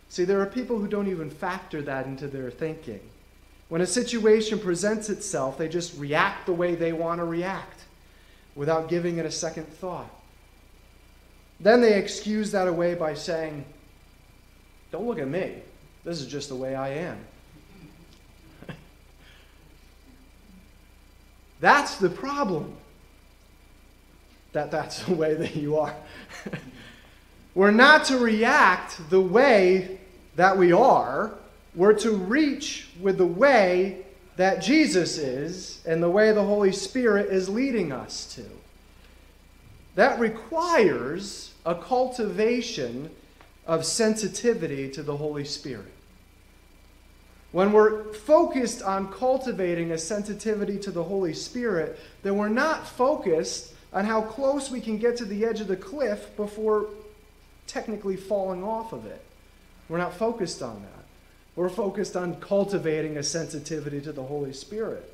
See, 0.10 0.26
there 0.26 0.42
are 0.42 0.48
people 0.48 0.78
who 0.78 0.88
don't 0.88 1.08
even 1.08 1.30
factor 1.30 1.82
that 1.84 2.08
into 2.08 2.28
their 2.28 2.52
thinking. 2.52 3.02
When 3.70 3.82
a 3.82 3.88
situation 3.88 4.60
presents 4.60 5.10
itself, 5.10 5.58
they 5.58 5.70
just 5.70 5.98
react 5.98 6.48
the 6.48 6.54
way 6.54 6.76
they 6.76 6.92
want 6.92 7.20
to 7.20 7.26
react 7.26 7.84
without 8.56 8.90
giving 8.90 9.18
it 9.20 9.26
a 9.26 9.32
second 9.32 9.68
thought. 9.68 10.10
Then 11.60 11.82
they 11.82 11.98
excuse 11.98 12.52
that 12.52 12.68
away 12.68 12.96
by 12.96 13.14
saying, 13.14 13.64
Don't 14.92 15.06
look 15.08 15.20
at 15.20 15.28
me. 15.28 15.56
This 16.04 16.20
is 16.20 16.28
just 16.28 16.50
the 16.50 16.56
way 16.56 16.76
I 16.76 16.90
am. 16.90 17.20
that's 21.60 21.98
the 21.98 22.10
problem. 22.10 22.76
That 24.54 24.72
that's 24.72 25.04
the 25.04 25.14
way 25.14 25.36
that 25.36 25.56
you 25.56 25.78
are. 25.78 25.94
We're 27.54 27.70
not 27.70 28.06
to 28.06 28.18
react 28.18 29.10
the 29.12 29.22
way 29.22 30.00
that 30.38 30.58
we 30.58 30.72
are 30.72 31.34
we're 31.80 31.94
to 31.94 32.12
reach 32.12 32.90
with 33.00 33.18
the 33.18 33.26
way 33.26 34.00
that 34.36 34.62
Jesus 34.62 35.18
is 35.18 35.82
and 35.88 36.04
the 36.04 36.10
way 36.10 36.34
the 36.34 36.44
Holy 36.44 36.74
Spirit 36.74 37.32
is 37.32 37.48
leading 37.48 37.94
us 37.94 38.36
to. 38.36 38.44
That 39.96 40.20
requires 40.20 41.54
a 41.66 41.76
cultivation 41.76 43.10
of 43.66 43.86
sensitivity 43.86 44.90
to 44.90 45.02
the 45.02 45.16
Holy 45.16 45.46
Spirit. 45.46 45.94
When 47.54 47.72
we're 47.72 48.12
focused 48.12 48.82
on 48.82 49.10
cultivating 49.14 49.92
a 49.94 49.98
sensitivity 49.98 50.78
to 50.80 50.92
the 50.92 51.06
Holy 51.06 51.34
Spirit, 51.34 51.98
then 52.24 52.36
we're 52.36 52.50
not 52.50 52.86
focused 52.86 53.74
on 53.94 54.04
how 54.04 54.22
close 54.22 54.70
we 54.70 54.82
can 54.82 54.98
get 54.98 55.16
to 55.16 55.26
the 55.26 55.46
edge 55.46 55.62
of 55.62 55.70
the 55.70 55.78
cliff 55.78 56.36
before 56.36 56.88
technically 57.68 58.18
falling 58.18 58.66
off 58.66 58.92
of 58.92 59.06
it. 59.06 59.24
We're 59.88 59.98
not 59.98 60.14
focused 60.14 60.62
on 60.62 60.82
that. 60.82 60.99
We're 61.56 61.70
focused 61.70 62.16
on 62.16 62.36
cultivating 62.40 63.18
a 63.18 63.24
sensitivity 63.24 64.02
to 64.02 64.12
the 64.12 64.24
Holy 64.24 64.54
Spirit. 64.54 65.14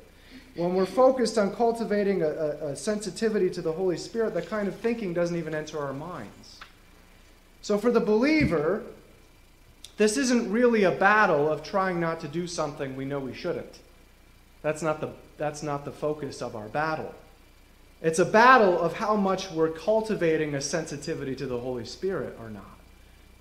When 0.54 0.74
we're 0.74 0.86
focused 0.86 1.36
on 1.36 1.54
cultivating 1.54 2.22
a, 2.22 2.28
a, 2.28 2.48
a 2.68 2.76
sensitivity 2.76 3.50
to 3.50 3.62
the 3.62 3.72
Holy 3.72 3.96
Spirit, 3.96 4.34
that 4.34 4.48
kind 4.48 4.68
of 4.68 4.76
thinking 4.76 5.12
doesn't 5.12 5.36
even 5.36 5.54
enter 5.54 5.78
our 5.78 5.92
minds. 5.92 6.60
So 7.60 7.78
for 7.78 7.90
the 7.90 8.00
believer, 8.00 8.84
this 9.96 10.16
isn't 10.16 10.50
really 10.50 10.84
a 10.84 10.92
battle 10.92 11.50
of 11.50 11.62
trying 11.62 12.00
not 12.00 12.20
to 12.20 12.28
do 12.28 12.46
something 12.46 12.96
we 12.96 13.04
know 13.04 13.18
we 13.18 13.34
shouldn't. 13.34 13.80
That's 14.62 14.82
not 14.82 15.00
the, 15.00 15.10
that's 15.36 15.62
not 15.62 15.84
the 15.84 15.92
focus 15.92 16.42
of 16.42 16.56
our 16.56 16.68
battle. 16.68 17.14
It's 18.02 18.18
a 18.18 18.24
battle 18.24 18.78
of 18.78 18.94
how 18.94 19.16
much 19.16 19.50
we're 19.50 19.70
cultivating 19.70 20.54
a 20.54 20.60
sensitivity 20.60 21.34
to 21.36 21.46
the 21.46 21.58
Holy 21.58 21.84
Spirit 21.84 22.36
or 22.40 22.50
not. 22.50 22.75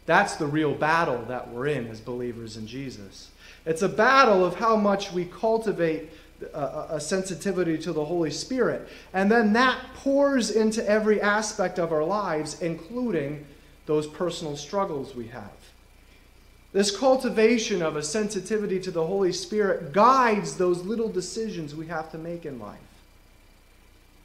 That's 0.06 0.36
the 0.36 0.46
real 0.46 0.74
battle 0.74 1.24
that 1.28 1.50
we're 1.50 1.68
in 1.68 1.88
as 1.88 2.00
believers 2.00 2.58
in 2.58 2.68
Jesus. 2.68 3.32
It's 3.66 3.82
a 3.82 3.90
battle 3.90 4.46
of 4.46 4.56
how 4.56 4.76
much 4.76 5.12
we 5.12 5.26
cultivate 5.26 6.12
a, 6.54 6.88
a, 6.92 7.02
sensitivity 7.02 7.78
to 7.80 7.94
the 7.94 8.06
Holy 8.06 8.30
Spirit. 8.30 8.88
And 9.14 9.32
then 9.32 9.54
that 9.54 9.80
pours 9.96 10.52
into 10.52 10.88
every 10.88 11.22
aspect 11.22 11.80
of 11.80 11.92
our 11.92 12.04
lives, 12.04 12.62
including 12.62 13.46
those 13.86 14.06
personal 14.06 14.58
struggles 14.58 15.16
we 15.16 15.28
have. 15.28 15.52
This 16.74 16.96
cultivation 16.96 17.82
of 17.82 17.96
a 17.96 18.04
sensitivity 18.04 18.80
to 18.82 18.92
the 18.92 19.06
Holy 19.06 19.32
Spirit 19.32 19.94
guides 19.94 20.58
those 20.58 20.84
little 20.84 21.10
decisions 21.10 21.74
we 21.74 21.88
have 21.88 22.12
to 22.12 22.18
make 22.18 22.46
in 22.46 22.60
life. 22.60 22.80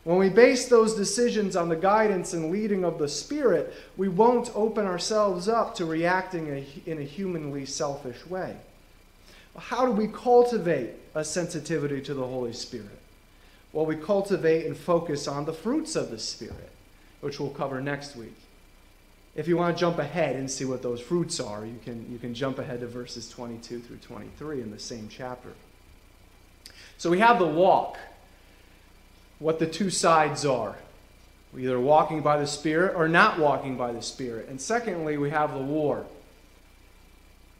When 0.04 0.16
we 0.16 0.30
base 0.30 0.66
those 0.66 0.94
decisions 0.94 1.56
on 1.56 1.68
the 1.68 1.76
guidance 1.76 2.32
and 2.32 2.50
leading 2.50 2.84
of 2.84 2.98
the 2.98 3.08
Spirit, 3.08 3.74
we 3.96 4.08
won't 4.08 4.50
open 4.54 4.86
ourselves 4.86 5.46
up 5.46 5.74
to 5.74 5.84
reacting 5.84 6.46
in 6.86 6.98
a 6.98 7.02
humanly 7.04 7.66
selfish 7.66 8.26
way. 8.26 8.56
How 9.58 9.84
do 9.84 9.92
we 9.92 10.08
cultivate 10.08 10.94
a 11.14 11.24
sensitivity 11.24 12.00
to 12.02 12.14
the 12.14 12.26
Holy 12.26 12.54
Spirit? 12.54 12.98
Well, 13.72 13.84
we 13.84 13.96
cultivate 13.96 14.66
and 14.66 14.76
focus 14.76 15.28
on 15.28 15.44
the 15.44 15.52
fruits 15.52 15.96
of 15.96 16.10
the 16.10 16.18
Spirit, 16.18 16.70
which 17.20 17.38
we'll 17.38 17.50
cover 17.50 17.80
next 17.80 18.16
week. 18.16 18.36
If 19.36 19.46
you 19.46 19.56
want 19.56 19.76
to 19.76 19.80
jump 19.80 19.98
ahead 19.98 20.34
and 20.34 20.50
see 20.50 20.64
what 20.64 20.82
those 20.82 21.00
fruits 21.00 21.38
are, 21.38 21.64
you 21.64 21.78
can, 21.84 22.10
you 22.10 22.18
can 22.18 22.34
jump 22.34 22.58
ahead 22.58 22.80
to 22.80 22.86
verses 22.86 23.28
22 23.28 23.80
through 23.80 23.98
23 23.98 24.62
in 24.62 24.70
the 24.70 24.78
same 24.78 25.08
chapter. 25.08 25.50
So 26.96 27.10
we 27.10 27.20
have 27.20 27.38
the 27.38 27.46
walk 27.46 27.96
what 29.40 29.58
the 29.58 29.66
two 29.66 29.90
sides 29.90 30.46
are. 30.46 30.76
We're 31.52 31.60
either 31.60 31.80
walking 31.80 32.20
by 32.20 32.38
the 32.38 32.46
Spirit 32.46 32.94
or 32.94 33.08
not 33.08 33.40
walking 33.40 33.76
by 33.76 33.90
the 33.90 34.02
Spirit. 34.02 34.48
And 34.48 34.60
secondly, 34.60 35.16
we 35.16 35.30
have 35.30 35.52
the 35.52 35.58
war. 35.58 36.06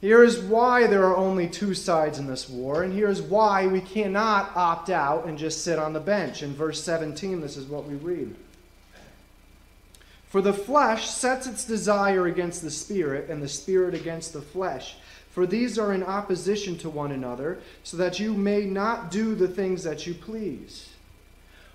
Here 0.01 0.23
is 0.23 0.39
why 0.39 0.87
there 0.87 1.05
are 1.05 1.17
only 1.17 1.49
two 1.49 1.75
sides 1.75 2.19
in 2.19 2.27
this 2.27 2.49
war, 2.49 2.83
and 2.83 2.93
here's 2.93 3.21
why 3.21 3.67
we 3.67 3.81
cannot 3.81 4.57
opt 4.57 4.89
out 4.89 5.27
and 5.27 5.37
just 5.37 5.63
sit 5.63 5.79
on 5.79 5.93
the 5.93 6.01
bench. 6.01 6.43
In 6.43 6.55
verse 6.55 6.83
17, 6.83 7.41
this 7.41 7.57
is 7.57 7.67
what 7.67 7.85
we 7.85 7.97
read. 7.97 8.35
For 10.29 10.41
the 10.41 10.55
flesh 10.55 11.11
sets 11.11 11.47
its 11.47 11.65
desire 11.65 12.27
against 12.27 12.63
the 12.63 12.71
spirit, 12.71 13.29
and 13.29 13.43
the 13.43 13.49
spirit 13.49 13.95
against 13.95 14.33
the 14.33 14.41
flesh. 14.41 14.97
For 15.33 15.45
these 15.45 15.79
are 15.79 15.93
in 15.93 16.03
opposition 16.03 16.79
to 16.79 16.89
one 16.89 17.13
another, 17.13 17.59
so 17.83 17.97
that 17.99 18.19
you 18.19 18.33
may 18.33 18.65
not 18.65 19.11
do 19.11 19.35
the 19.35 19.49
things 19.49 19.83
that 19.85 20.07
you 20.07 20.15
please. 20.15 20.90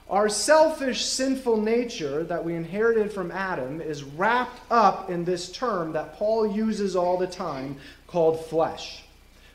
Our 0.10 0.30
selfish, 0.30 1.04
sinful 1.04 1.62
nature 1.62 2.24
that 2.26 2.46
we 2.46 2.54
inherited 2.54 3.12
from 3.12 3.32
Adam 3.32 3.82
is 3.82 4.04
wrapped 4.04 4.60
up 4.70 5.10
in 5.10 5.26
this 5.26 5.52
term 5.52 5.94
that 5.94 6.16
Paul 6.16 6.56
uses 6.56 6.96
all 6.96 7.18
the 7.18 7.28
time 7.28 7.78
called 8.06 8.46
flesh. 8.46 9.04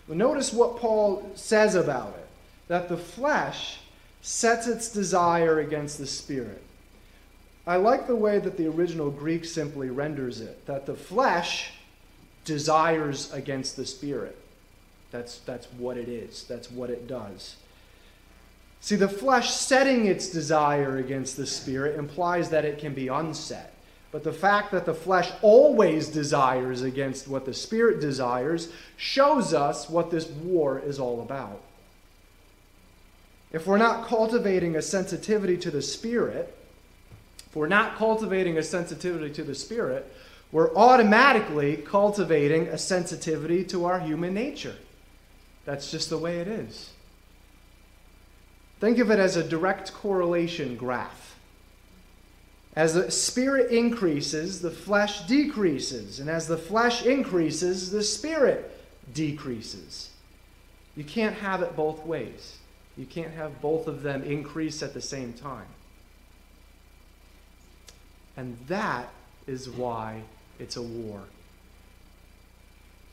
Well, 0.08 0.18
notice 0.18 0.52
what 0.52 0.78
Paul 0.78 1.30
says 1.36 1.76
about 1.76 2.16
it 2.18 2.26
that 2.66 2.88
the 2.88 2.96
flesh 2.96 3.78
sets 4.22 4.66
its 4.66 4.88
desire 4.92 5.60
against 5.60 5.98
the 5.98 6.06
Spirit. 6.06 6.62
I 7.66 7.76
like 7.76 8.06
the 8.06 8.16
way 8.16 8.38
that 8.40 8.56
the 8.56 8.66
original 8.66 9.10
Greek 9.10 9.44
simply 9.44 9.90
renders 9.90 10.40
it 10.40 10.66
that 10.66 10.86
the 10.86 10.94
flesh 10.94 11.72
desires 12.44 13.32
against 13.32 13.76
the 13.76 13.86
Spirit. 13.86 14.36
That's, 15.12 15.38
that's 15.38 15.66
what 15.72 15.96
it 15.96 16.08
is, 16.08 16.44
that's 16.44 16.70
what 16.70 16.90
it 16.90 17.06
does. 17.06 17.56
See, 18.80 18.96
the 18.96 19.08
flesh 19.08 19.50
setting 19.50 20.06
its 20.06 20.30
desire 20.30 20.96
against 20.96 21.36
the 21.36 21.46
Spirit 21.46 21.98
implies 21.98 22.48
that 22.50 22.64
it 22.64 22.78
can 22.78 22.94
be 22.94 23.08
unset. 23.08 23.74
But 24.12 24.24
the 24.24 24.32
fact 24.32 24.72
that 24.72 24.86
the 24.86 24.94
flesh 24.94 25.30
always 25.42 26.08
desires 26.08 26.82
against 26.82 27.28
what 27.28 27.44
the 27.44 27.54
Spirit 27.54 28.00
desires 28.00 28.72
shows 28.96 29.54
us 29.54 29.88
what 29.88 30.10
this 30.10 30.26
war 30.28 30.80
is 30.80 30.98
all 30.98 31.20
about. 31.20 31.60
If 33.52 33.66
we're 33.66 33.78
not 33.78 34.06
cultivating 34.06 34.76
a 34.76 34.82
sensitivity 34.82 35.56
to 35.58 35.70
the 35.70 35.82
Spirit, 35.82 36.56
if 37.46 37.54
we're 37.54 37.68
not 37.68 37.96
cultivating 37.96 38.58
a 38.58 38.62
sensitivity 38.62 39.32
to 39.34 39.44
the 39.44 39.54
Spirit, 39.54 40.10
we're 40.52 40.74
automatically 40.74 41.76
cultivating 41.76 42.66
a 42.68 42.78
sensitivity 42.78 43.62
to 43.64 43.84
our 43.84 44.00
human 44.00 44.34
nature. 44.34 44.76
That's 45.64 45.90
just 45.90 46.10
the 46.10 46.18
way 46.18 46.38
it 46.38 46.48
is. 46.48 46.90
Think 48.80 48.98
of 48.98 49.10
it 49.10 49.18
as 49.18 49.36
a 49.36 49.44
direct 49.44 49.92
correlation 49.92 50.76
graph. 50.76 51.36
As 52.74 52.94
the 52.94 53.10
spirit 53.10 53.70
increases, 53.70 54.62
the 54.62 54.70
flesh 54.70 55.22
decreases. 55.26 56.18
And 56.18 56.30
as 56.30 56.46
the 56.46 56.56
flesh 56.56 57.04
increases, 57.04 57.90
the 57.90 58.02
spirit 58.02 58.76
decreases. 59.12 60.10
You 60.96 61.04
can't 61.04 61.36
have 61.36 61.62
it 61.62 61.76
both 61.76 62.04
ways. 62.06 62.56
You 62.96 63.06
can't 63.06 63.32
have 63.32 63.60
both 63.60 63.86
of 63.86 64.02
them 64.02 64.22
increase 64.22 64.82
at 64.82 64.94
the 64.94 65.00
same 65.00 65.32
time. 65.32 65.66
And 68.36 68.56
that 68.68 69.10
is 69.46 69.68
why 69.68 70.22
it's 70.58 70.76
a 70.76 70.82
war. 70.82 71.22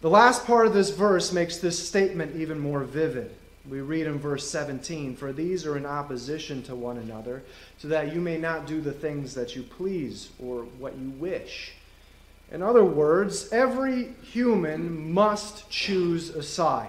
The 0.01 0.09
last 0.09 0.45
part 0.45 0.67
of 0.67 0.73
this 0.73 0.91
verse 0.91 1.33
makes 1.33 1.57
this 1.57 1.87
statement 1.87 2.35
even 2.35 2.59
more 2.59 2.83
vivid. 2.83 3.35
We 3.69 3.81
read 3.81 4.07
in 4.07 4.19
verse 4.19 4.49
17 4.49 5.15
For 5.15 5.33
these 5.33 5.65
are 5.65 5.77
in 5.77 5.85
opposition 5.85 6.63
to 6.63 6.75
one 6.75 6.97
another, 6.97 7.43
so 7.77 7.87
that 7.89 8.13
you 8.13 8.21
may 8.21 8.37
not 8.37 8.65
do 8.65 8.81
the 8.81 8.93
things 8.93 9.33
that 9.35 9.55
you 9.55 9.63
please 9.63 10.29
or 10.39 10.63
what 10.79 10.97
you 10.97 11.09
wish. 11.11 11.73
In 12.51 12.61
other 12.61 12.83
words, 12.83 13.51
every 13.51 14.13
human 14.21 15.11
must 15.11 15.69
choose 15.69 16.29
a 16.29 16.43
side. 16.43 16.87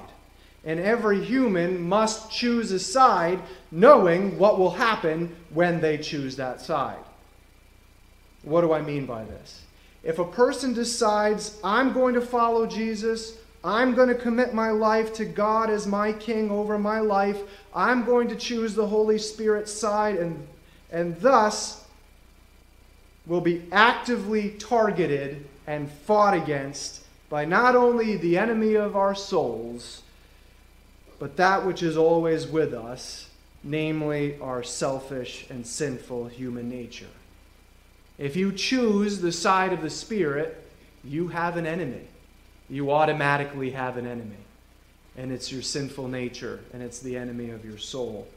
And 0.64 0.78
every 0.78 1.24
human 1.24 1.80
must 1.80 2.30
choose 2.30 2.72
a 2.72 2.78
side 2.78 3.40
knowing 3.70 4.38
what 4.38 4.58
will 4.58 4.70
happen 4.70 5.34
when 5.50 5.80
they 5.80 5.98
choose 5.98 6.36
that 6.36 6.60
side. 6.60 6.98
What 8.42 8.60
do 8.60 8.72
I 8.72 8.82
mean 8.82 9.06
by 9.06 9.24
this? 9.24 9.62
If 10.02 10.18
a 10.18 10.24
person 10.24 10.74
decides, 10.74 11.58
I'm 11.64 11.92
going 11.92 12.14
to 12.14 12.20
follow 12.20 12.66
Jesus, 12.66 13.36
I'm 13.68 13.94
going 13.94 14.08
to 14.08 14.14
commit 14.14 14.54
my 14.54 14.70
life 14.70 15.12
to 15.14 15.26
God 15.26 15.68
as 15.68 15.86
my 15.86 16.10
king 16.14 16.50
over 16.50 16.78
my 16.78 17.00
life. 17.00 17.42
I'm 17.74 18.02
going 18.06 18.28
to 18.28 18.34
choose 18.34 18.74
the 18.74 18.86
Holy 18.86 19.18
Spirit's 19.18 19.70
side 19.70 20.16
and, 20.16 20.48
and 20.90 21.20
thus 21.20 21.84
will 23.26 23.42
be 23.42 23.62
actively 23.70 24.52
targeted 24.52 25.44
and 25.66 25.92
fought 25.92 26.32
against 26.32 27.02
by 27.28 27.44
not 27.44 27.76
only 27.76 28.16
the 28.16 28.38
enemy 28.38 28.72
of 28.72 28.96
our 28.96 29.14
souls, 29.14 30.00
but 31.18 31.36
that 31.36 31.66
which 31.66 31.82
is 31.82 31.98
always 31.98 32.46
with 32.46 32.72
us, 32.72 33.28
namely 33.62 34.38
our 34.40 34.62
selfish 34.62 35.44
and 35.50 35.66
sinful 35.66 36.28
human 36.28 36.70
nature. 36.70 37.12
If 38.16 38.34
you 38.34 38.50
choose 38.50 39.20
the 39.20 39.30
side 39.30 39.74
of 39.74 39.82
the 39.82 39.90
Spirit, 39.90 40.56
you 41.04 41.28
have 41.28 41.58
an 41.58 41.66
enemy 41.66 42.06
you 42.68 42.92
automatically 42.92 43.70
have 43.70 43.96
an 43.96 44.06
enemy. 44.06 44.36
And 45.16 45.32
it's 45.32 45.50
your 45.50 45.62
sinful 45.62 46.08
nature, 46.08 46.60
and 46.72 46.82
it's 46.82 47.00
the 47.00 47.16
enemy 47.16 47.50
of 47.50 47.64
your 47.64 47.78
soul. 47.78 48.28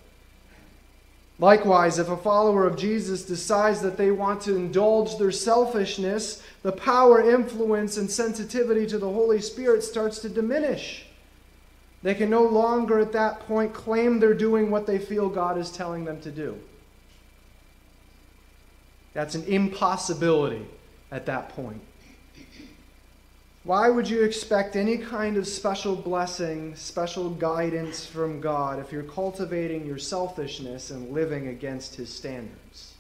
Likewise, 1.38 1.98
if 1.98 2.10
a 2.10 2.17
follower 2.17 2.67
of 2.67 2.78
Jesus 2.78 3.24
decides 3.24 3.82
that 3.82 3.98
they 3.98 4.12
want 4.12 4.41
to 4.41 4.56
indulge 4.56 5.17
their 5.17 5.32
selfishness, 5.32 6.44
the 6.62 6.72
power, 6.72 7.32
influence, 7.32 7.98
and 7.98 8.10
sensitivity 8.10 8.86
to 8.88 9.00
the 9.00 9.10
Holy 9.10 9.41
Spirit 9.41 9.84
starts 9.84 10.20
to 10.20 10.30
diminish. 10.30 11.06
They 12.04 12.15
can 12.15 12.30
no 12.30 12.44
longer 12.44 13.00
at 13.00 13.12
that 13.13 13.41
point 13.41 13.74
claim 13.74 14.20
they're 14.20 14.34
doing 14.34 14.70
what 14.72 14.88
they 14.88 15.00
feel 15.00 15.30
God 15.30 15.58
is 15.58 15.72
telling 15.72 16.06
them 16.06 16.22
to 16.22 16.32
do. 16.32 16.60
That's 19.13 19.36
an 19.36 19.44
impossibility 19.46 20.65
at 21.12 21.26
that 21.26 21.50
point. 21.50 21.82
Why 23.63 23.89
would 23.89 24.10
you 24.10 24.24
expect 24.24 24.76
any 24.76 24.97
kind 24.97 25.38
of 25.38 25.45
special 25.45 25.95
blessing, 25.95 26.76
special 26.76 27.30
guidance 27.30 28.04
from 28.04 28.41
God 28.41 28.80
if 28.80 28.91
you're 28.91 29.04
cultivating 29.04 29.86
your 29.86 30.00
selfishness 30.00 30.89
and 30.89 31.13
living 31.13 31.47
against 31.47 31.93
His 31.93 32.12
standards? 32.12 32.93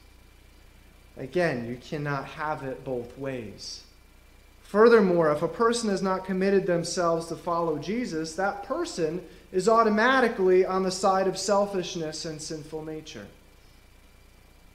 Again, 1.17 1.67
you 1.67 1.77
cannot 1.77 2.25
have 2.25 2.61
it 2.61 2.83
both 2.83 3.17
ways. 3.17 3.83
Furthermore, 4.61 5.31
if 5.31 5.41
a 5.41 5.47
person 5.47 5.89
has 5.89 6.03
not 6.03 6.25
committed 6.25 6.67
themselves 6.67 7.25
to 7.27 7.35
follow 7.35 7.79
Jesus, 7.79 8.35
that 8.35 8.63
person 8.63 9.21
is 9.51 9.67
automatically 9.67 10.63
on 10.63 10.83
the 10.83 10.91
side 10.91 11.27
of 11.27 11.39
selfishness 11.39 12.23
and 12.23 12.39
sinful 12.39 12.85
nature. 12.85 13.25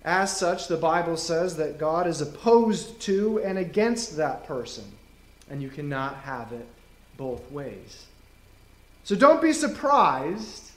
As 0.05 0.37
such, 0.37 0.67
the 0.67 0.77
Bible 0.77 1.17
says 1.17 1.57
that 1.57 1.79
God 1.79 2.09
is 2.09 2.21
opposed 2.21 3.01
to 3.03 3.41
and 3.43 3.57
against 3.57 4.17
that 4.17 4.47
person 4.47 4.96
and 5.51 5.63
you 5.63 5.69
cannot 5.69 6.17
have 6.17 6.53
it 6.53 6.67
both 7.17 7.51
ways. 7.51 8.07
So 9.05 9.15
don't 9.15 9.41
be 9.41 9.53
surprised 9.53 10.73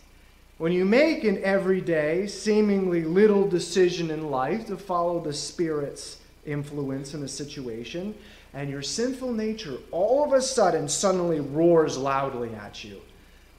when 0.57 0.71
you 0.71 0.85
make 0.85 1.23
an 1.23 1.41
everyday, 1.43 2.27
seemingly 2.27 3.03
little 3.03 3.47
decision 3.47 4.11
in 4.11 4.29
life 4.29 4.67
to 4.67 4.77
follow 4.77 5.19
the 5.19 5.33
Spirit's 5.33 6.17
influence 6.45 7.13
in 7.13 7.23
a 7.23 7.27
situation, 7.27 8.13
and 8.53 8.69
your 8.69 8.81
sinful 8.81 9.31
nature 9.31 9.77
all 9.91 10.23
of 10.23 10.33
a 10.33 10.41
sudden 10.41 10.87
suddenly 10.87 11.39
roars 11.39 11.97
loudly 11.97 12.53
at 12.55 12.83
you. 12.83 13.01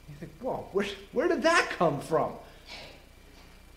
You 0.09 0.15
think, 0.19 0.33
whoa, 0.41 0.67
where, 0.73 0.87
where 1.13 1.29
did 1.29 1.43
that 1.43 1.71
come 1.71 2.01
from? 2.01 2.33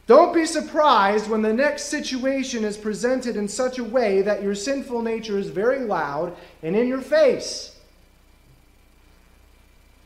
Don't 0.05 0.33
be 0.33 0.45
surprised 0.45 1.29
when 1.29 1.41
the 1.41 1.53
next 1.53 1.83
situation 1.83 2.65
is 2.65 2.77
presented 2.77 3.37
in 3.37 3.47
such 3.47 3.79
a 3.79 3.83
way 3.83 4.21
that 4.21 4.43
your 4.43 4.55
sinful 4.55 5.01
nature 5.01 5.37
is 5.37 5.47
very 5.47 5.79
loud 5.79 6.35
and 6.61 6.75
in 6.75 6.87
your 6.87 7.01
face. 7.01 7.73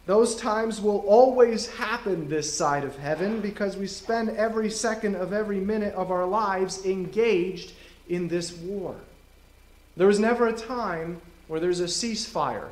Those 0.05 0.36
times 0.36 0.79
will 0.79 0.99
always 0.99 1.67
happen 1.67 2.29
this 2.29 2.55
side 2.55 2.83
of 2.83 2.97
heaven 2.97 3.41
because 3.41 3.75
we 3.75 3.88
spend 3.88 4.29
every 4.29 4.69
second 4.69 5.15
of 5.15 5.33
every 5.33 5.60
minute 5.60 5.93
of 5.95 6.12
our 6.12 6.25
lives 6.25 6.86
engaged 6.86 7.73
in 8.07 8.27
this 8.27 8.53
war. 8.53 8.95
There 9.97 10.10
is 10.10 10.19
never 10.19 10.47
a 10.47 10.53
time 10.53 11.19
where 11.47 11.60
there's 11.60 11.81
a 11.81 11.86
ceasefire. 11.86 12.69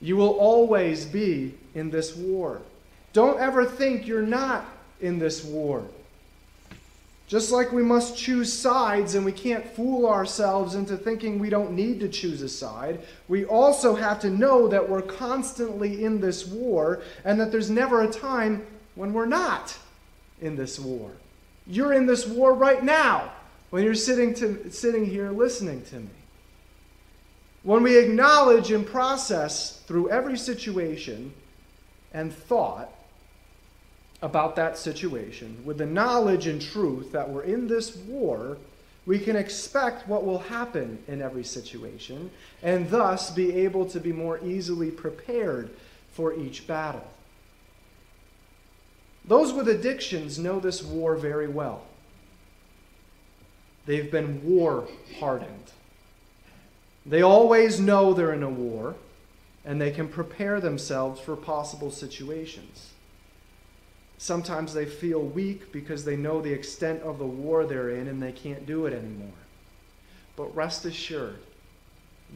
You 0.00 0.16
will 0.16 0.36
always 0.36 1.06
be 1.06 1.54
in 1.74 1.90
this 1.90 2.14
war. 2.14 2.60
Don't 3.12 3.40
ever 3.40 3.64
think 3.64 4.06
you're 4.06 4.20
not 4.22 4.66
in 5.00 5.18
this 5.18 5.44
war. 5.44 5.84
Just 7.28 7.52
like 7.52 7.72
we 7.72 7.82
must 7.82 8.16
choose 8.16 8.50
sides 8.50 9.14
and 9.14 9.22
we 9.22 9.32
can't 9.32 9.66
fool 9.74 10.06
ourselves 10.06 10.74
into 10.74 10.96
thinking 10.96 11.38
we 11.38 11.50
don't 11.50 11.72
need 11.72 12.00
to 12.00 12.08
choose 12.08 12.40
a 12.40 12.48
side, 12.48 13.00
we 13.28 13.44
also 13.44 13.94
have 13.94 14.18
to 14.20 14.30
know 14.30 14.66
that 14.66 14.88
we're 14.88 15.02
constantly 15.02 16.04
in 16.04 16.22
this 16.22 16.46
war 16.46 17.02
and 17.26 17.38
that 17.38 17.52
there's 17.52 17.68
never 17.68 18.00
a 18.00 18.10
time 18.10 18.66
when 18.94 19.12
we're 19.12 19.26
not 19.26 19.76
in 20.40 20.56
this 20.56 20.80
war. 20.80 21.10
You're 21.66 21.92
in 21.92 22.06
this 22.06 22.26
war 22.26 22.54
right 22.54 22.82
now 22.82 23.30
when 23.68 23.84
you're 23.84 23.94
sitting, 23.94 24.32
to, 24.34 24.70
sitting 24.70 25.04
here 25.04 25.30
listening 25.30 25.82
to 25.82 25.96
me. 25.96 26.08
When 27.62 27.82
we 27.82 27.98
acknowledge 27.98 28.70
and 28.70 28.86
process 28.86 29.80
through 29.86 30.08
every 30.08 30.38
situation 30.38 31.34
and 32.14 32.32
thought 32.32 32.90
about 34.20 34.56
that 34.56 34.76
situation, 34.76 35.62
with 35.64 35.78
the 35.78 35.86
knowledge 35.86 36.46
and 36.46 36.60
truth 36.60 37.12
that 37.12 37.28
we're 37.28 37.42
in 37.42 37.68
this 37.68 37.96
war, 37.96 38.58
we 39.06 39.18
can 39.18 39.36
expect 39.36 40.06
what 40.06 40.26
will 40.26 40.40
happen 40.40 40.98
in 41.08 41.22
every 41.22 41.44
situation 41.44 42.30
and 42.62 42.90
thus 42.90 43.30
be 43.30 43.54
able 43.54 43.86
to 43.86 44.00
be 44.00 44.12
more 44.12 44.38
easily 44.44 44.90
prepared 44.90 45.70
for 46.12 46.34
each 46.34 46.66
battle. 46.66 47.08
Those 49.24 49.52
with 49.52 49.68
addictions 49.68 50.38
know 50.38 50.58
this 50.58 50.82
war 50.82 51.14
very 51.14 51.48
well. 51.48 51.82
They've 53.86 54.10
been 54.10 54.44
war 54.44 54.88
hardened. 55.18 55.72
They 57.06 57.22
always 57.22 57.80
know 57.80 58.12
they're 58.12 58.32
in 58.32 58.42
a 58.42 58.50
war 58.50 58.96
and 59.64 59.80
they 59.80 59.90
can 59.90 60.08
prepare 60.08 60.60
themselves 60.60 61.20
for 61.20 61.36
possible 61.36 61.90
situations. 61.90 62.90
Sometimes 64.18 64.74
they 64.74 64.84
feel 64.84 65.20
weak 65.20 65.70
because 65.72 66.04
they 66.04 66.16
know 66.16 66.42
the 66.42 66.52
extent 66.52 67.02
of 67.02 67.18
the 67.18 67.26
war 67.26 67.64
they're 67.64 67.90
in 67.90 68.08
and 68.08 68.20
they 68.20 68.32
can't 68.32 68.66
do 68.66 68.86
it 68.86 68.92
anymore. 68.92 69.30
But 70.36 70.54
rest 70.56 70.84
assured, 70.84 71.38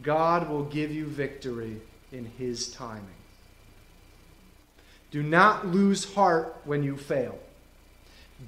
God 0.01 0.49
will 0.49 0.65
give 0.65 0.93
you 0.93 1.07
victory 1.07 1.81
in 2.13 2.31
His 2.39 2.71
timing. 2.71 3.05
Do 5.11 5.23
not 5.23 5.67
lose 5.67 6.15
heart 6.15 6.57
when 6.65 6.85
you 6.85 6.97
fail. 6.97 7.39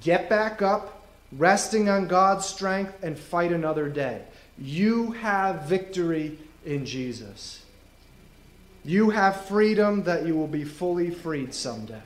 Get 0.01 0.29
back 0.29 0.61
up, 0.61 1.05
resting 1.31 1.89
on 1.89 2.07
God's 2.07 2.45
strength, 2.45 3.03
and 3.03 3.19
fight 3.19 3.51
another 3.51 3.89
day. 3.89 4.21
You 4.57 5.11
have 5.11 5.63
victory 5.63 6.39
in 6.65 6.85
Jesus. 6.85 7.63
You 8.85 9.09
have 9.09 9.45
freedom 9.45 10.03
that 10.03 10.25
you 10.25 10.35
will 10.35 10.47
be 10.47 10.63
fully 10.63 11.11
freed 11.11 11.53
someday. 11.53 12.01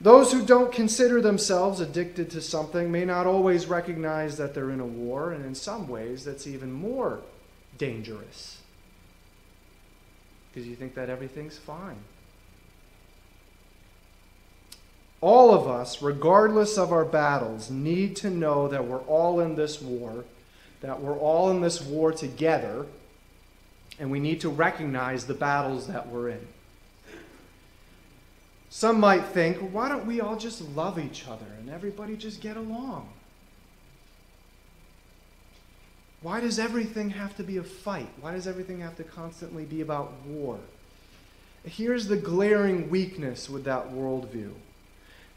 Those 0.00 0.32
who 0.32 0.46
don't 0.46 0.70
consider 0.70 1.20
themselves 1.20 1.80
addicted 1.80 2.30
to 2.30 2.40
something 2.40 2.92
may 2.92 3.04
not 3.04 3.26
always 3.26 3.66
recognize 3.66 4.36
that 4.36 4.54
they're 4.54 4.70
in 4.70 4.80
a 4.80 4.86
war, 4.86 5.32
and 5.32 5.44
in 5.44 5.56
some 5.56 5.88
ways, 5.88 6.24
that's 6.24 6.46
even 6.46 6.72
more 6.72 7.20
dangerous. 7.78 8.60
Because 10.50 10.68
you 10.68 10.76
think 10.76 10.94
that 10.94 11.10
everything's 11.10 11.58
fine. 11.58 11.98
All 15.20 15.52
of 15.52 15.66
us, 15.66 16.00
regardless 16.00 16.78
of 16.78 16.92
our 16.92 17.04
battles, 17.04 17.68
need 17.68 18.14
to 18.16 18.30
know 18.30 18.68
that 18.68 18.86
we're 18.86 19.00
all 19.00 19.40
in 19.40 19.56
this 19.56 19.82
war, 19.82 20.24
that 20.80 21.02
we're 21.02 21.18
all 21.18 21.50
in 21.50 21.60
this 21.60 21.82
war 21.82 22.12
together, 22.12 22.86
and 23.98 24.12
we 24.12 24.20
need 24.20 24.40
to 24.42 24.48
recognize 24.48 25.26
the 25.26 25.34
battles 25.34 25.88
that 25.88 26.06
we're 26.06 26.28
in. 26.28 26.46
Some 28.78 29.00
might 29.00 29.24
think, 29.24 29.56
why 29.72 29.88
don't 29.88 30.06
we 30.06 30.20
all 30.20 30.36
just 30.36 30.62
love 30.76 31.00
each 31.00 31.26
other 31.26 31.46
and 31.58 31.68
everybody 31.68 32.16
just 32.16 32.40
get 32.40 32.56
along? 32.56 33.08
Why 36.22 36.38
does 36.38 36.60
everything 36.60 37.10
have 37.10 37.36
to 37.38 37.42
be 37.42 37.56
a 37.56 37.64
fight? 37.64 38.08
Why 38.20 38.34
does 38.34 38.46
everything 38.46 38.78
have 38.78 38.96
to 38.98 39.02
constantly 39.02 39.64
be 39.64 39.80
about 39.80 40.12
war? 40.24 40.60
Here's 41.64 42.06
the 42.06 42.16
glaring 42.16 42.88
weakness 42.88 43.50
with 43.50 43.64
that 43.64 43.90
worldview 43.90 44.52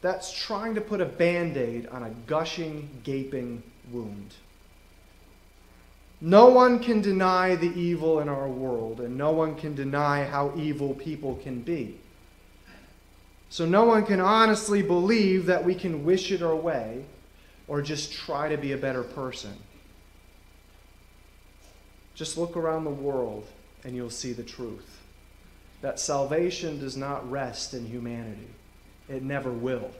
that's 0.01 0.32
trying 0.32 0.75
to 0.75 0.82
put 0.82 1.01
a 1.01 1.06
band 1.06 1.58
aid 1.58 1.88
on 1.88 2.04
a 2.04 2.12
gushing, 2.27 2.91
gaping 3.04 3.63
wound. 3.91 4.36
No 6.21 6.49
one 6.49 6.77
can 6.77 7.01
deny 7.01 7.56
the 7.56 7.73
evil 7.73 8.19
in 8.19 8.30
our 8.30 8.47
world, 8.47 9.01
and 9.01 9.17
no 9.17 9.32
one 9.32 9.56
can 9.56 9.73
deny 9.73 10.25
how 10.25 10.54
evil 10.56 10.93
people 10.93 11.39
can 11.41 11.62
be. 11.62 11.97
So 13.51 13.65
no 13.65 13.83
one 13.83 14.05
can 14.05 14.21
honestly 14.21 14.81
believe 14.81 15.47
that 15.47 15.65
we 15.65 15.75
can 15.75 16.05
wish 16.05 16.31
it 16.31 16.41
our 16.41 16.55
way 16.55 17.03
or 17.67 17.81
just 17.81 18.13
try 18.13 18.47
to 18.47 18.55
be 18.55 18.71
a 18.71 18.77
better 18.77 19.03
person. 19.03 19.53
Just 22.15 22.37
look 22.37 22.55
around 22.55 22.85
the 22.85 22.89
world 22.89 23.45
and 23.83 23.93
you'll 23.93 24.09
see 24.09 24.31
the 24.31 24.41
truth 24.41 25.01
that 25.81 25.99
salvation 25.99 26.79
does 26.79 26.95
not 26.95 27.29
rest 27.29 27.73
in 27.73 27.85
humanity. 27.85 28.47
It 29.09 29.21
never 29.21 29.51
will. 29.51 29.91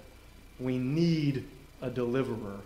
We 0.58 0.78
need 0.78 1.46
a 1.82 1.90
deliverer. 1.90 2.60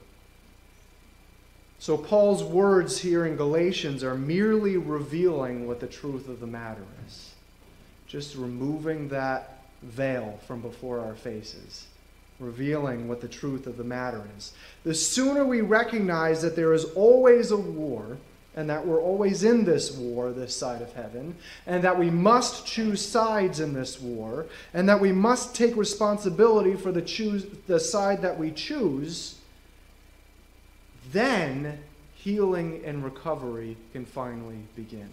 So, 1.80 1.98
Paul's 1.98 2.44
words 2.44 3.00
here 3.00 3.26
in 3.26 3.38
Galatians 3.38 4.04
are 4.04 4.16
merely 4.16 4.78
revealing 4.78 5.68
what 5.68 5.80
the 5.80 5.88
truth 5.88 6.28
of 6.28 6.40
the 6.40 6.48
matter 6.48 6.84
is. 7.08 7.34
Just 8.06 8.36
removing 8.36 9.10
that 9.10 9.55
veil 9.86 10.40
from 10.48 10.62
before 10.62 11.00
our 11.00 11.16
faces, 11.16 11.86
revealing 12.40 13.08
what 13.08 13.22
the 13.22 13.28
truth 13.28 13.68
of 13.68 13.78
the 13.78 13.84
matter 13.84 14.24
is. 14.38 14.52
The 14.84 14.94
sooner 14.94 15.46
we 15.46 15.62
recognize 15.62 16.42
that 16.42 16.56
there 16.56 16.74
is 16.74 16.86
always 16.96 17.52
a 17.52 17.58
war, 17.58 18.18
and 18.56 18.70
that 18.70 18.86
we're 18.88 19.02
always 19.02 19.44
in 19.44 19.66
this 19.66 19.92
war, 19.92 20.32
this 20.32 20.56
side 20.56 20.82
of 20.82 20.94
heaven, 20.94 21.36
and 21.68 21.84
that 21.84 22.00
we 22.00 22.10
must 22.10 22.66
choose 22.66 23.06
sides 23.06 23.60
in 23.60 23.74
this 23.74 24.00
war, 24.00 24.46
and 24.74 24.88
that 24.88 25.00
we 25.00 25.12
must 25.12 25.54
take 25.54 25.76
responsibility 25.76 26.74
for 26.76 26.92
the, 26.92 27.02
choose, 27.02 27.46
the 27.68 27.80
side 27.80 28.22
that 28.22 28.40
we 28.40 28.52
choose, 28.52 29.40
then 31.12 31.80
healing 32.16 32.82
and 32.86 33.04
recovery 33.04 33.78
can 33.94 34.06
finally 34.06 34.58
begin. 34.76 35.10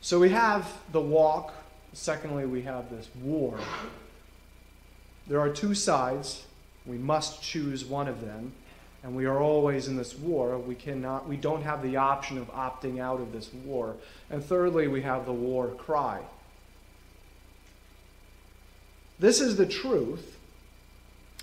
So 0.00 0.18
we 0.18 0.30
have 0.30 0.70
the 0.92 1.00
walk. 1.00 1.54
Secondly, 1.92 2.46
we 2.46 2.62
have 2.62 2.90
this 2.90 3.08
war. 3.22 3.58
There 5.26 5.40
are 5.40 5.50
two 5.50 5.74
sides. 5.74 6.46
We 6.86 6.98
must 6.98 7.42
choose 7.42 7.84
one 7.84 8.08
of 8.08 8.20
them 8.20 8.52
and 9.02 9.14
we 9.14 9.26
are 9.26 9.40
always 9.40 9.88
in 9.88 9.96
this 9.96 10.16
war, 10.16 10.58
we 10.58 10.74
cannot 10.74 11.28
we 11.28 11.36
don't 11.36 11.62
have 11.62 11.82
the 11.82 11.96
option 11.96 12.36
of 12.38 12.52
opting 12.52 12.98
out 13.00 13.20
of 13.20 13.32
this 13.32 13.52
war. 13.64 13.94
And 14.30 14.44
thirdly, 14.44 14.88
we 14.88 15.02
have 15.02 15.24
the 15.24 15.32
war 15.32 15.68
cry. 15.68 16.20
This 19.20 19.40
is 19.40 19.56
the 19.56 19.66
truth, 19.66 20.36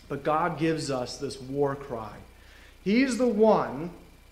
but 0.07 0.23
God 0.23 0.59
gives 0.59 0.91
us 0.91 1.17
this 1.17 1.39
war 1.39 1.75
cry. 1.75 2.13
He's 2.83 3.17
the 3.17 3.27
one 3.27 3.89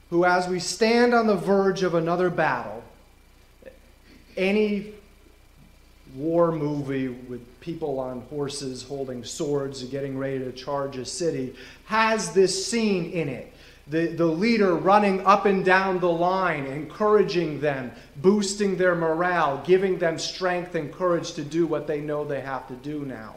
who, 0.10 0.26
as 0.26 0.47
we 0.47 0.60
stand 0.60 1.13
on 1.13 1.28
the 1.28 1.36
verge 1.36 1.82
of 1.82 1.95
another 1.95 2.30
battle, 2.30 2.84
any 4.38 4.92
war 6.15 6.52
movie 6.52 7.08
with 7.08 7.41
people 7.60 7.99
on 7.99 8.21
horses 8.30 8.84
holding 8.84 9.23
swords 9.23 9.82
and 9.82 9.91
getting 9.91 10.17
ready 10.17 10.39
to 10.39 10.52
charge 10.52 10.97
a 10.97 11.06
city 11.06 11.56
has 11.86 12.32
this 12.34 12.65
scene 12.67 13.12
in 13.12 13.30
it. 13.30 13.54
The, 13.88 14.08
the 14.08 14.26
leader 14.26 14.76
running 14.76 15.26
up 15.26 15.45
and 15.45 15.65
down 15.65 15.99
the 15.99 16.10
line, 16.10 16.65
encouraging 16.65 17.60
them, 17.60 17.91
boosting 18.17 18.78
their 18.78 18.95
morale, 18.95 19.62
giving 19.65 19.97
them 19.97 20.17
strength 20.17 20.76
and 20.76 20.93
courage 20.93 21.34
to 21.34 21.43
do 21.43 21.67
what 21.67 21.86
they 21.86 21.99
know 21.99 22.23
they 22.23 22.41
have 22.41 22.67
to 22.69 22.76
do 22.76 23.04
now. 23.04 23.36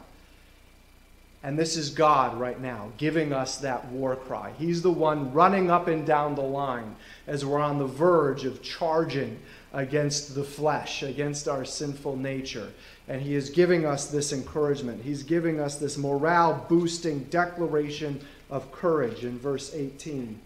And 1.47 1.57
this 1.57 1.77
is 1.77 1.91
God 1.91 2.37
right 2.37 2.59
now 2.59 2.91
giving 2.97 3.31
us 3.31 3.59
that 3.59 3.85
war 3.85 4.17
cry. 4.17 4.51
He's 4.59 4.81
the 4.81 4.91
one 4.91 5.31
running 5.31 5.71
up 5.71 5.87
and 5.87 6.05
down 6.05 6.35
the 6.35 6.41
line 6.41 6.93
as 7.25 7.45
we're 7.45 7.61
on 7.61 7.79
the 7.79 7.85
verge 7.85 8.43
of 8.43 8.61
charging 8.61 9.39
against 9.71 10.35
the 10.35 10.43
flesh, 10.43 11.03
against 11.03 11.47
our 11.47 11.63
sinful 11.63 12.17
nature. 12.17 12.73
And 13.07 13.21
he 13.21 13.33
is 13.33 13.49
giving 13.49 13.85
us 13.85 14.07
this 14.07 14.33
encouragement. 14.33 15.01
He's 15.01 15.23
giving 15.23 15.61
us 15.61 15.77
this 15.77 15.97
morale 15.97 16.65
boosting 16.67 17.23
declaration 17.29 18.19
of 18.49 18.69
courage 18.73 19.23
in 19.23 19.39
verse 19.39 19.73
18. 19.73 20.37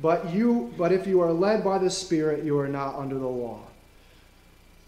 But 0.00 0.32
you 0.32 0.72
but 0.78 0.92
if 0.92 1.06
you 1.06 1.20
are 1.20 1.30
led 1.30 1.62
by 1.62 1.76
the 1.76 1.90
Spirit, 1.90 2.42
you 2.42 2.58
are 2.58 2.68
not 2.68 2.94
under 2.94 3.18
the 3.18 3.26
law. 3.26 3.60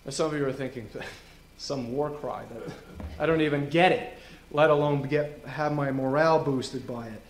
And 0.07 0.15
some 0.15 0.33
of 0.33 0.41
you 0.41 0.47
are 0.47 0.53
thinking, 0.55 0.89
some 1.59 1.93
war 1.93 2.09
cry 2.09 2.45
that 2.51 2.75
I 3.21 3.27
don't 3.27 3.43
even 3.43 3.69
get 3.69 3.93
it, 3.93 4.19
let 4.55 4.71
alone 4.71 5.03
get 5.03 5.43
have 5.47 5.73
my 5.73 5.90
morale 5.90 6.43
boosted 6.43 6.87
by 6.87 7.09
it. 7.09 7.21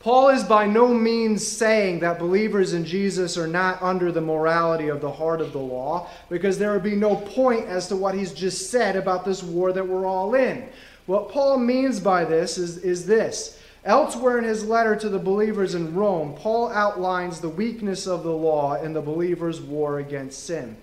Paul 0.00 0.30
is 0.30 0.42
by 0.42 0.66
no 0.66 0.92
means 0.92 1.46
saying 1.46 2.00
that 2.00 2.18
believers 2.18 2.72
in 2.72 2.84
Jesus 2.84 3.38
are 3.38 3.46
not 3.46 3.80
under 3.80 4.10
the 4.10 4.20
morality 4.20 4.88
of 4.88 5.00
the 5.00 5.12
heart 5.12 5.40
of 5.40 5.52
the 5.52 5.60
law, 5.60 6.10
because 6.28 6.58
there 6.58 6.72
would 6.72 6.82
be 6.82 6.96
no 6.96 7.14
point 7.14 7.66
as 7.66 7.86
to 7.86 7.94
what 7.94 8.16
he's 8.16 8.32
just 8.32 8.68
said 8.68 8.96
about 8.96 9.24
this 9.24 9.44
war 9.44 9.72
that 9.72 9.86
we're 9.86 10.04
all 10.04 10.34
in. 10.34 10.68
What 11.06 11.30
Paul 11.30 11.58
means 11.58 12.00
by 12.00 12.24
this 12.24 12.58
is, 12.58 12.78
is 12.78 13.06
this. 13.06 13.60
Elsewhere 13.84 14.38
in 14.38 14.44
his 14.44 14.64
letter 14.64 14.96
to 14.96 15.08
the 15.08 15.20
believers 15.20 15.76
in 15.76 15.94
Rome, 15.94 16.34
Paul 16.34 16.70
outlines 16.70 17.40
the 17.40 17.48
weakness 17.48 18.08
of 18.08 18.24
the 18.24 18.32
law 18.32 18.74
in 18.82 18.92
the 18.92 19.00
believers' 19.00 19.60
war 19.60 20.00
against 20.00 20.46
sin. 20.46 20.76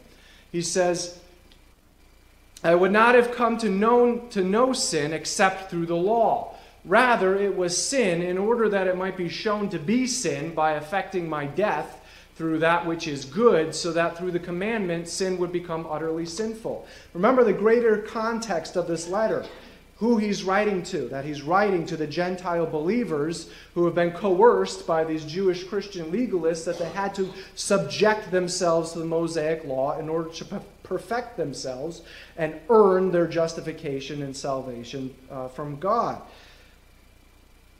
He 0.52 0.62
says, 0.62 1.20
I 2.64 2.76
would 2.76 2.92
not 2.92 3.16
have 3.16 3.32
come 3.32 3.58
to 3.60 3.70
know, 3.70 4.18
to 4.32 4.44
know 4.44 4.74
sin 4.74 5.14
except 5.14 5.70
through 5.70 5.86
the 5.86 5.96
law. 5.96 6.56
Rather, 6.84 7.36
it 7.36 7.56
was 7.56 7.86
sin 7.86 8.22
in 8.22 8.38
order 8.38 8.68
that 8.70 8.88
it 8.88 8.98
might 8.98 9.16
be 9.16 9.30
shown 9.30 9.70
to 9.70 9.80
be 9.80 10.08
sin 10.08 10.54
by 10.54 10.72
affecting 10.74 11.30
my 11.30 11.46
death 11.46 12.02
through 12.36 12.60
that 12.60 12.86
which 12.86 13.08
is 13.08 13.26
good, 13.26 13.76
so 13.76 13.92
that 13.92 14.18
through 14.18 14.32
the 14.32 14.40
commandment 14.40 15.08
sin 15.08 15.38
would 15.38 15.52
become 15.52 15.86
utterly 15.90 16.26
sinful. 16.26 16.88
Remember 17.14 17.44
the 17.44 17.52
greater 17.52 17.98
context 17.98 18.78
of 18.78 18.88
this 18.88 19.10
letter 19.10 19.46
who 19.98 20.18
he's 20.18 20.46
writing 20.46 20.82
to, 20.82 21.10
that 21.10 21.26
he's 21.26 21.42
writing 21.42 21.86
to 21.86 21.98
the 21.98 22.08
Gentile 22.08 22.66
believers 22.66 23.50
who 23.74 23.84
have 23.84 23.96
been 23.96 24.12
coerced 24.12 24.88
by 24.88 25.04
these 25.04 25.26
Jewish 25.26 25.66
Christian 25.66 26.10
legalists 26.10 26.64
that 26.64 26.80
they 26.80 26.88
had 26.90 27.14
to 27.16 27.34
subject 27.56 28.32
themselves 28.32 28.94
to 28.94 29.00
the 29.00 29.06
Mosaic 29.06 29.66
law 29.66 30.00
in 30.00 30.08
order 30.08 30.30
to 30.30 30.46
perfect 30.90 31.38
themselves 31.38 32.02
and 32.36 32.56
earn 32.70 33.12
their 33.12 33.28
justification 33.28 34.22
and 34.24 34.36
salvation 34.36 35.16
uh, 35.32 35.48
from 35.48 35.80
God. 35.80 36.22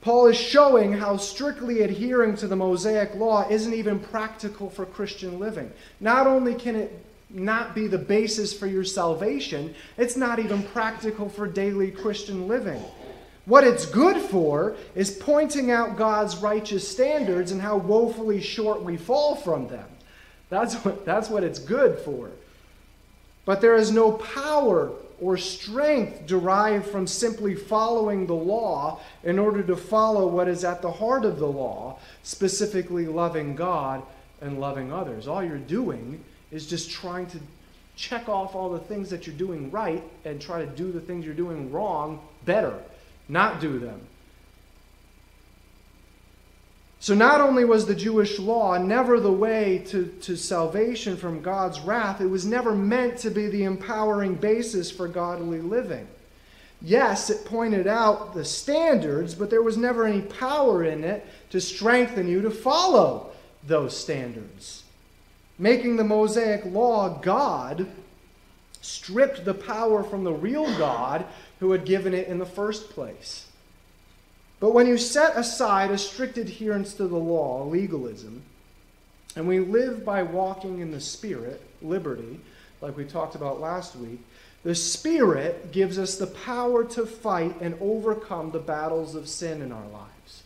Paul 0.00 0.28
is 0.28 0.36
showing 0.38 0.92
how 0.92 1.18
strictly 1.18 1.82
adhering 1.82 2.36
to 2.36 2.46
the 2.46 2.56
Mosaic 2.56 3.14
law 3.16 3.46
isn't 3.50 3.74
even 3.74 3.98
practical 3.98 4.70
for 4.70 4.86
Christian 4.86 5.38
living. 5.38 5.70
Not 6.00 6.26
only 6.26 6.54
can 6.54 6.74
it 6.74 7.04
not 7.32 7.74
be 7.74 7.86
the 7.86 7.98
basis 7.98 8.52
for 8.52 8.66
your 8.66 8.84
salvation. 8.84 9.74
It's 9.96 10.16
not 10.16 10.38
even 10.38 10.62
practical 10.62 11.28
for 11.28 11.46
daily 11.46 11.90
Christian 11.90 12.48
living. 12.48 12.82
What 13.46 13.64
it's 13.64 13.86
good 13.86 14.20
for 14.20 14.76
is 14.94 15.10
pointing 15.10 15.70
out 15.70 15.96
God's 15.96 16.36
righteous 16.36 16.86
standards 16.86 17.52
and 17.52 17.60
how 17.60 17.76
woefully 17.76 18.40
short 18.40 18.82
we 18.82 18.96
fall 18.96 19.36
from 19.36 19.68
them. 19.68 19.88
That's 20.50 20.74
what, 20.84 21.04
that's 21.04 21.30
what 21.30 21.44
it's 21.44 21.58
good 21.58 21.98
for. 22.00 22.30
But 23.50 23.60
there 23.60 23.74
is 23.74 23.90
no 23.90 24.12
power 24.12 24.92
or 25.20 25.36
strength 25.36 26.24
derived 26.24 26.86
from 26.86 27.08
simply 27.08 27.56
following 27.56 28.28
the 28.28 28.32
law 28.32 29.00
in 29.24 29.40
order 29.40 29.60
to 29.64 29.76
follow 29.76 30.28
what 30.28 30.46
is 30.46 30.62
at 30.62 30.82
the 30.82 30.92
heart 30.92 31.24
of 31.24 31.40
the 31.40 31.48
law, 31.48 31.98
specifically 32.22 33.06
loving 33.08 33.56
God 33.56 34.04
and 34.40 34.60
loving 34.60 34.92
others. 34.92 35.26
All 35.26 35.42
you're 35.42 35.58
doing 35.58 36.22
is 36.52 36.64
just 36.64 36.92
trying 36.92 37.26
to 37.26 37.40
check 37.96 38.28
off 38.28 38.54
all 38.54 38.70
the 38.70 38.78
things 38.78 39.10
that 39.10 39.26
you're 39.26 39.34
doing 39.34 39.68
right 39.72 40.04
and 40.24 40.40
try 40.40 40.64
to 40.64 40.70
do 40.76 40.92
the 40.92 41.00
things 41.00 41.24
you're 41.24 41.34
doing 41.34 41.72
wrong 41.72 42.20
better, 42.44 42.78
not 43.28 43.60
do 43.60 43.80
them. 43.80 44.00
So, 47.02 47.14
not 47.14 47.40
only 47.40 47.64
was 47.64 47.86
the 47.86 47.94
Jewish 47.94 48.38
law 48.38 48.76
never 48.76 49.20
the 49.20 49.32
way 49.32 49.78
to, 49.86 50.06
to 50.20 50.36
salvation 50.36 51.16
from 51.16 51.40
God's 51.40 51.80
wrath, 51.80 52.20
it 52.20 52.26
was 52.26 52.44
never 52.44 52.74
meant 52.74 53.16
to 53.20 53.30
be 53.30 53.48
the 53.48 53.64
empowering 53.64 54.34
basis 54.34 54.90
for 54.90 55.08
godly 55.08 55.62
living. 55.62 56.06
Yes, 56.82 57.30
it 57.30 57.46
pointed 57.46 57.86
out 57.86 58.34
the 58.34 58.44
standards, 58.44 59.34
but 59.34 59.48
there 59.48 59.62
was 59.62 59.78
never 59.78 60.06
any 60.06 60.20
power 60.20 60.84
in 60.84 61.02
it 61.02 61.26
to 61.50 61.60
strengthen 61.60 62.28
you 62.28 62.42
to 62.42 62.50
follow 62.50 63.30
those 63.66 63.96
standards. 63.96 64.82
Making 65.58 65.96
the 65.96 66.04
Mosaic 66.04 66.66
law 66.66 67.18
God 67.20 67.86
stripped 68.82 69.46
the 69.46 69.54
power 69.54 70.04
from 70.04 70.24
the 70.24 70.32
real 70.32 70.66
God 70.76 71.24
who 71.60 71.70
had 71.72 71.86
given 71.86 72.12
it 72.12 72.28
in 72.28 72.38
the 72.38 72.46
first 72.46 72.90
place. 72.90 73.46
But 74.60 74.74
when 74.74 74.86
you 74.86 74.98
set 74.98 75.36
aside 75.36 75.90
a 75.90 75.98
strict 75.98 76.36
adherence 76.36 76.92
to 76.94 77.08
the 77.08 77.16
law, 77.16 77.64
legalism, 77.64 78.42
and 79.34 79.48
we 79.48 79.58
live 79.58 80.04
by 80.04 80.22
walking 80.22 80.80
in 80.80 80.90
the 80.90 81.00
Spirit, 81.00 81.62
liberty, 81.80 82.40
like 82.82 82.96
we 82.96 83.04
talked 83.04 83.34
about 83.34 83.60
last 83.60 83.96
week, 83.96 84.20
the 84.62 84.74
Spirit 84.74 85.72
gives 85.72 85.98
us 85.98 86.16
the 86.16 86.26
power 86.26 86.84
to 86.84 87.06
fight 87.06 87.56
and 87.62 87.76
overcome 87.80 88.50
the 88.50 88.58
battles 88.58 89.14
of 89.14 89.28
sin 89.28 89.62
in 89.62 89.72
our 89.72 89.88
lives. 89.88 90.42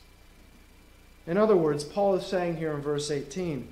In 1.26 1.36
other 1.36 1.56
words, 1.56 1.82
Paul 1.82 2.14
is 2.14 2.26
saying 2.26 2.56
here 2.56 2.72
in 2.74 2.82
verse 2.82 3.10
18, 3.10 3.66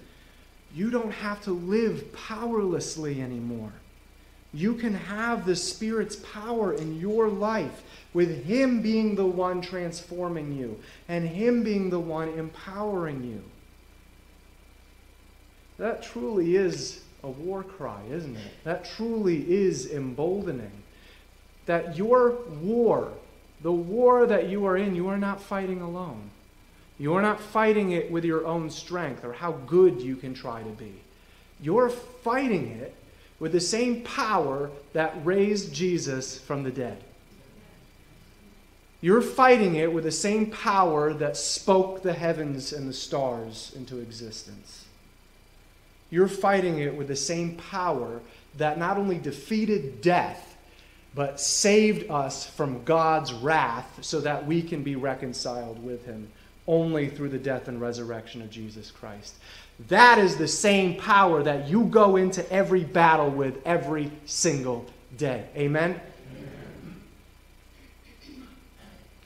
you 0.74 0.90
don't 0.90 1.12
have 1.12 1.42
to 1.42 1.52
live 1.52 2.12
powerlessly 2.12 3.20
anymore. 3.20 3.72
You 4.54 4.74
can 4.74 4.94
have 4.94 5.46
the 5.46 5.56
Spirit's 5.56 6.16
power 6.16 6.74
in 6.74 7.00
your 7.00 7.28
life 7.28 7.82
with 8.12 8.44
Him 8.44 8.82
being 8.82 9.14
the 9.14 9.24
one 9.24 9.62
transforming 9.62 10.56
you 10.56 10.78
and 11.08 11.26
Him 11.26 11.62
being 11.62 11.88
the 11.88 12.00
one 12.00 12.28
empowering 12.30 13.24
you. 13.24 13.42
That 15.78 16.02
truly 16.02 16.56
is 16.56 17.02
a 17.22 17.28
war 17.28 17.62
cry, 17.62 18.00
isn't 18.10 18.36
it? 18.36 18.52
That 18.64 18.84
truly 18.84 19.50
is 19.50 19.90
emboldening. 19.90 20.70
That 21.66 21.96
your 21.96 22.32
war, 22.60 23.12
the 23.62 23.72
war 23.72 24.26
that 24.26 24.48
you 24.48 24.66
are 24.66 24.76
in, 24.76 24.94
you 24.94 25.08
are 25.08 25.18
not 25.18 25.40
fighting 25.40 25.80
alone. 25.80 26.30
You 26.98 27.14
are 27.14 27.22
not 27.22 27.40
fighting 27.40 27.92
it 27.92 28.10
with 28.10 28.24
your 28.24 28.46
own 28.46 28.68
strength 28.70 29.24
or 29.24 29.32
how 29.32 29.52
good 29.66 30.02
you 30.02 30.14
can 30.14 30.34
try 30.34 30.62
to 30.62 30.70
be. 30.70 30.92
You're 31.60 31.88
fighting 31.88 32.68
it 32.68 32.94
with 33.42 33.50
the 33.50 33.58
same 33.60 34.02
power 34.02 34.70
that 34.92 35.12
raised 35.24 35.74
Jesus 35.74 36.38
from 36.38 36.62
the 36.62 36.70
dead. 36.70 37.02
You're 39.00 39.20
fighting 39.20 39.74
it 39.74 39.92
with 39.92 40.04
the 40.04 40.12
same 40.12 40.46
power 40.46 41.12
that 41.14 41.36
spoke 41.36 42.04
the 42.04 42.12
heavens 42.12 42.72
and 42.72 42.88
the 42.88 42.92
stars 42.92 43.72
into 43.74 43.98
existence. 43.98 44.84
You're 46.08 46.28
fighting 46.28 46.78
it 46.78 46.94
with 46.94 47.08
the 47.08 47.16
same 47.16 47.56
power 47.56 48.20
that 48.58 48.78
not 48.78 48.96
only 48.96 49.18
defeated 49.18 50.00
death, 50.00 50.56
but 51.12 51.40
saved 51.40 52.08
us 52.12 52.46
from 52.46 52.84
God's 52.84 53.32
wrath 53.32 53.98
so 54.02 54.20
that 54.20 54.46
we 54.46 54.62
can 54.62 54.84
be 54.84 54.94
reconciled 54.94 55.82
with 55.82 56.06
Him 56.06 56.28
only 56.68 57.08
through 57.08 57.30
the 57.30 57.38
death 57.38 57.66
and 57.66 57.80
resurrection 57.80 58.40
of 58.40 58.50
Jesus 58.50 58.92
Christ. 58.92 59.34
That 59.88 60.18
is 60.18 60.36
the 60.36 60.48
same 60.48 60.96
power 60.96 61.42
that 61.42 61.68
you 61.68 61.84
go 61.84 62.16
into 62.16 62.50
every 62.52 62.84
battle 62.84 63.30
with 63.30 63.58
every 63.66 64.10
single 64.26 64.86
day. 65.16 65.46
Amen? 65.56 66.00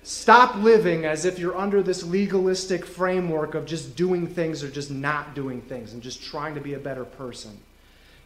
Stop 0.03 0.55
living 0.57 1.05
as 1.05 1.25
if 1.25 1.37
you're 1.37 1.57
under 1.57 1.83
this 1.83 2.05
legalistic 2.05 2.87
framework 2.87 3.57
of 3.57 3.67
just 3.67 3.97
doing 3.97 4.29
things 4.29 4.63
or 4.63 4.71
just 4.71 4.89
not 4.89 5.35
doing 5.35 5.61
things 5.63 5.93
and 5.93 6.01
just 6.01 6.23
trying 6.23 6.55
to 6.55 6.61
be 6.61 6.75
a 6.75 6.79
better 6.79 7.05
person. 7.05 7.59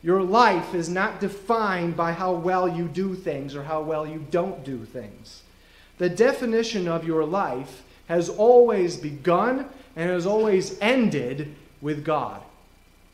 Your 0.03 0.23
life 0.23 0.75
is 0.75 0.91
not 0.91 1.21
defined 1.21 1.97
by 1.97 2.13
how 2.13 2.33
well 2.33 2.69
you 2.69 2.87
do 2.87 3.15
things 3.15 3.55
or 3.55 3.63
how 3.63 3.81
well 3.81 4.07
you 4.07 4.27
don't 4.31 4.63
do 4.63 4.85
things. 4.85 5.43
The 5.97 6.11
definition 6.11 6.87
of 6.87 7.07
your 7.07 7.25
life 7.25 7.83
has 8.09 8.29
always 8.29 8.97
begun 8.97 9.67
and 9.97 10.11
has 10.11 10.27
always 10.27 10.79
ended 10.81 11.55
with 11.81 12.05
God. 12.05 12.43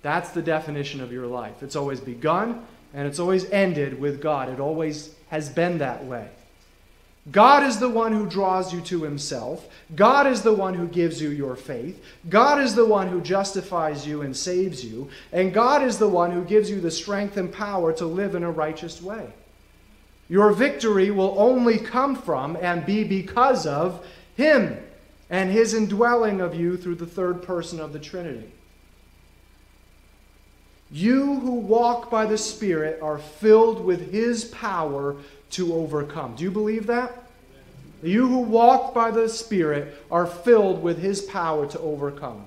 That's 0.03 0.31
the 0.31 0.43
definition 0.43 1.01
of 1.01 1.13
your 1.13 1.27
life. 1.27 1.63
It's 1.63 1.77
always 1.77 2.01
begun 2.01 2.65
and 2.95 3.07
it's 3.07 3.19
always 3.19 3.51
ended 3.51 4.01
with 4.01 4.21
God. 4.21 4.49
It 4.49 4.61
always 4.61 5.15
has 5.29 5.49
been 5.49 5.79
that 5.79 6.05
way. 6.05 6.29
God 7.31 7.65
is 7.65 7.81
the 7.81 7.89
one 7.89 8.13
who 8.13 8.27
draws 8.27 8.73
you 8.73 8.81
to 8.83 9.03
himself. 9.03 9.67
God 9.97 10.29
is 10.29 10.43
the 10.43 10.55
one 10.55 10.75
who 10.75 10.87
gives 10.87 11.21
you 11.21 11.31
your 11.31 11.57
faith. 11.57 12.03
God 12.29 12.61
is 12.61 12.77
the 12.77 12.87
one 12.87 13.09
who 13.09 13.21
justifies 13.21 14.07
you 14.07 14.23
and 14.23 14.37
saves 14.37 14.85
you. 14.85 15.11
And 15.33 15.53
God 15.53 15.83
is 15.83 15.99
the 15.99 16.09
one 16.09 16.31
who 16.31 16.45
gives 16.45 16.71
you 16.71 16.81
the 16.81 16.91
strength 16.91 17.37
and 17.37 17.53
power 17.53 17.93
to 17.95 18.07
live 18.07 18.37
in 18.37 18.45
a 18.45 18.51
righteous 18.51 19.03
way. 19.03 19.33
Your 20.29 20.53
victory 20.53 21.11
will 21.11 21.35
only 21.37 21.79
come 21.79 22.15
from 22.15 22.57
and 22.61 22.87
be 22.87 23.03
because 23.03 23.67
of 23.67 24.07
Him 24.37 24.79
and 25.29 25.51
His 25.51 25.75
indwelling 25.75 26.41
of 26.41 26.55
you 26.55 26.77
through 26.77 26.97
the 26.97 27.07
third 27.07 27.43
person 27.43 27.81
of 27.81 27.93
the 27.93 27.99
Trinity. 27.99 28.53
You 30.91 31.41
who 31.41 31.53
walk 31.53 32.11
by 32.11 32.27
the 32.27 32.39
Spirit 32.39 33.01
are 33.03 33.19
filled 33.19 33.85
with 33.85 34.13
His 34.13 34.45
power 34.45 35.17
to 35.51 35.75
overcome. 35.75 36.37
Do 36.37 36.45
you 36.45 36.51
believe 36.51 36.87
that? 36.87 37.25
You 38.03 38.29
who 38.29 38.39
walk 38.41 38.95
by 38.95 39.11
the 39.11 39.29
Spirit 39.29 39.95
are 40.11 40.27
filled 40.27 40.83
with 40.83 40.99
His 40.99 41.23
power 41.23 41.67
to 41.67 41.81
overcome. 41.81 42.47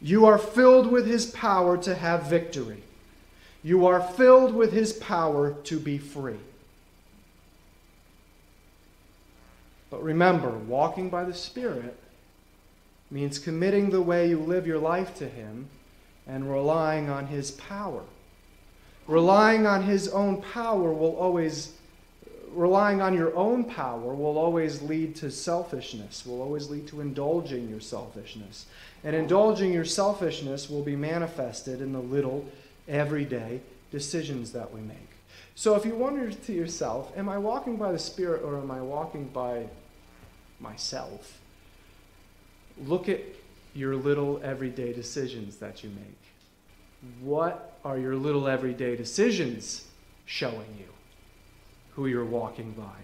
You 0.00 0.26
are 0.26 0.38
filled 0.38 0.90
with 0.90 1.06
His 1.06 1.26
power 1.26 1.76
to 1.78 1.94
have 1.94 2.26
victory. 2.26 2.82
You 3.64 3.86
are 3.86 4.00
filled 4.00 4.54
with 4.54 4.72
His 4.72 4.92
power 4.92 5.54
to 5.64 5.80
be 5.80 5.98
free. 5.98 6.38
But 9.90 10.02
remember, 10.02 10.50
walking 10.50 11.10
by 11.10 11.24
the 11.24 11.34
Spirit 11.34 11.98
means 13.10 13.38
committing 13.38 13.90
the 13.90 14.00
way 14.00 14.28
you 14.28 14.38
live 14.38 14.66
your 14.66 14.78
life 14.78 15.14
to 15.16 15.28
Him 15.28 15.68
and 16.26 16.50
relying 16.50 17.10
on 17.10 17.26
His 17.26 17.50
power. 17.52 18.02
Relying 19.06 19.66
on 19.66 19.82
His 19.82 20.08
own 20.08 20.40
power 20.40 20.92
will 20.92 21.16
always, 21.16 21.72
relying 22.52 23.00
on 23.00 23.14
your 23.14 23.34
own 23.36 23.64
power 23.64 24.14
will 24.14 24.38
always 24.38 24.82
lead 24.82 25.16
to 25.16 25.30
selfishness, 25.30 26.24
will 26.24 26.40
always 26.40 26.70
lead 26.70 26.86
to 26.88 27.00
indulging 27.00 27.68
your 27.68 27.80
selfishness. 27.80 28.66
And 29.04 29.16
indulging 29.16 29.72
your 29.72 29.84
selfishness 29.84 30.70
will 30.70 30.82
be 30.82 30.96
manifested 30.96 31.80
in 31.80 31.92
the 31.92 32.00
little, 32.00 32.46
everyday 32.88 33.60
decisions 33.90 34.52
that 34.52 34.72
we 34.72 34.80
make. 34.80 34.96
So 35.54 35.74
if 35.74 35.84
you 35.84 35.94
wonder 35.94 36.30
to 36.30 36.52
yourself, 36.52 37.12
am 37.16 37.28
I 37.28 37.38
walking 37.38 37.76
by 37.76 37.92
the 37.92 37.98
Spirit 37.98 38.42
or 38.42 38.58
am 38.58 38.70
I 38.70 38.80
walking 38.80 39.28
by 39.28 39.66
myself? 40.60 41.40
Look 42.86 43.08
at 43.08 43.20
your 43.74 43.96
little 43.96 44.40
everyday 44.42 44.92
decisions 44.92 45.56
that 45.56 45.82
you 45.82 45.90
make. 45.90 46.18
What 47.20 47.78
are 47.84 47.98
your 47.98 48.16
little 48.16 48.48
everyday 48.48 48.96
decisions 48.96 49.86
showing 50.24 50.76
you 50.78 50.86
who 51.94 52.06
you're 52.06 52.24
walking 52.24 52.72
by? 52.72 53.00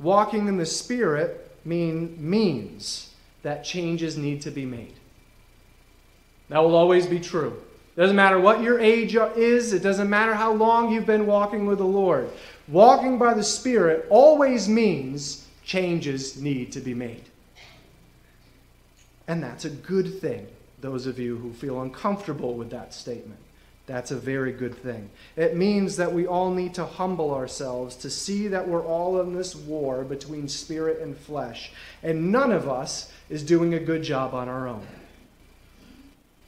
Walking 0.00 0.48
in 0.48 0.56
the 0.56 0.66
Spirit 0.66 1.56
mean, 1.64 2.16
means 2.18 3.14
that 3.42 3.64
changes 3.64 4.16
need 4.16 4.42
to 4.42 4.50
be 4.50 4.64
made. 4.64 4.94
That 6.48 6.58
will 6.58 6.74
always 6.74 7.06
be 7.06 7.20
true. 7.20 7.62
It 7.96 8.00
Doesn't 8.00 8.16
matter 8.16 8.40
what 8.40 8.62
your 8.62 8.80
age 8.80 9.14
is, 9.14 9.72
it 9.72 9.82
doesn't 9.82 10.10
matter 10.10 10.34
how 10.34 10.52
long 10.52 10.92
you've 10.92 11.06
been 11.06 11.26
walking 11.26 11.66
with 11.66 11.78
the 11.78 11.84
Lord. 11.84 12.28
Walking 12.66 13.18
by 13.18 13.34
the 13.34 13.42
Spirit 13.42 14.06
always 14.10 14.68
means 14.68 15.46
changes 15.62 16.40
need 16.40 16.72
to 16.72 16.80
be 16.80 16.92
made. 16.92 17.24
And 19.26 19.42
that's 19.42 19.64
a 19.64 19.70
good 19.70 20.20
thing, 20.20 20.46
those 20.80 21.06
of 21.06 21.18
you 21.18 21.36
who 21.36 21.52
feel 21.52 21.80
uncomfortable 21.80 22.54
with 22.54 22.70
that 22.70 22.92
statement. 22.92 23.40
That's 23.86 24.10
a 24.10 24.16
very 24.16 24.52
good 24.52 24.74
thing. 24.74 25.10
It 25.36 25.56
means 25.56 25.96
that 25.96 26.12
we 26.12 26.26
all 26.26 26.50
need 26.50 26.74
to 26.74 26.86
humble 26.86 27.34
ourselves 27.34 27.96
to 27.96 28.10
see 28.10 28.48
that 28.48 28.66
we're 28.66 28.84
all 28.84 29.20
in 29.20 29.34
this 29.34 29.54
war 29.54 30.04
between 30.04 30.48
spirit 30.48 31.00
and 31.00 31.16
flesh, 31.16 31.70
and 32.02 32.32
none 32.32 32.50
of 32.50 32.68
us 32.68 33.12
is 33.28 33.42
doing 33.42 33.74
a 33.74 33.80
good 33.80 34.02
job 34.02 34.32
on 34.32 34.48
our 34.48 34.66
own. 34.66 34.86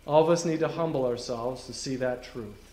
All 0.07 0.23
of 0.23 0.31
us 0.31 0.45
need 0.45 0.61
to 0.61 0.69
humble 0.69 1.05
ourselves 1.05 1.67
to 1.67 1.75
see 1.75 1.97
that 1.97 2.23
truth. 2.23 2.73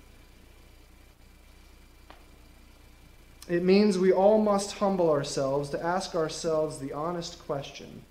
It 3.49 3.63
means 3.63 3.97
we 3.97 4.13
all 4.13 4.39
must 4.39 4.77
humble 4.77 5.09
ourselves 5.09 5.69
to 5.71 5.83
ask 5.83 6.15
ourselves 6.15 6.77
the 6.77 6.93
honest 6.93 7.45
question 7.45 8.03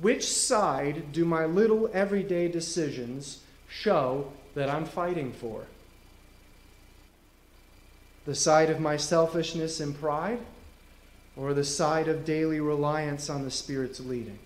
Which 0.00 0.30
side 0.30 1.12
do 1.12 1.24
my 1.24 1.44
little 1.44 1.90
everyday 1.92 2.48
decisions 2.48 3.40
show 3.68 4.32
that 4.54 4.70
I'm 4.70 4.84
fighting 4.84 5.32
for? 5.32 5.64
The 8.24 8.34
side 8.34 8.70
of 8.70 8.78
my 8.78 8.96
selfishness 8.96 9.80
and 9.80 9.98
pride, 9.98 10.38
or 11.36 11.52
the 11.52 11.64
side 11.64 12.08
of 12.08 12.24
daily 12.24 12.60
reliance 12.60 13.28
on 13.28 13.42
the 13.42 13.50
Spirit's 13.50 14.00
leading? 14.00 14.38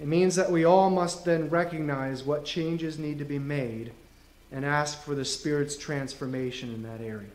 It 0.00 0.06
means 0.06 0.34
that 0.36 0.50
we 0.50 0.64
all 0.64 0.90
must 0.90 1.24
then 1.24 1.50
recognize 1.50 2.24
what 2.24 2.44
changes 2.44 2.98
need 2.98 3.18
to 3.18 3.24
be 3.24 3.38
made 3.38 3.92
and 4.50 4.64
ask 4.64 5.02
for 5.02 5.14
the 5.14 5.24
Spirit's 5.24 5.76
transformation 5.76 6.72
in 6.72 6.82
that 6.84 7.00
area. 7.00 7.28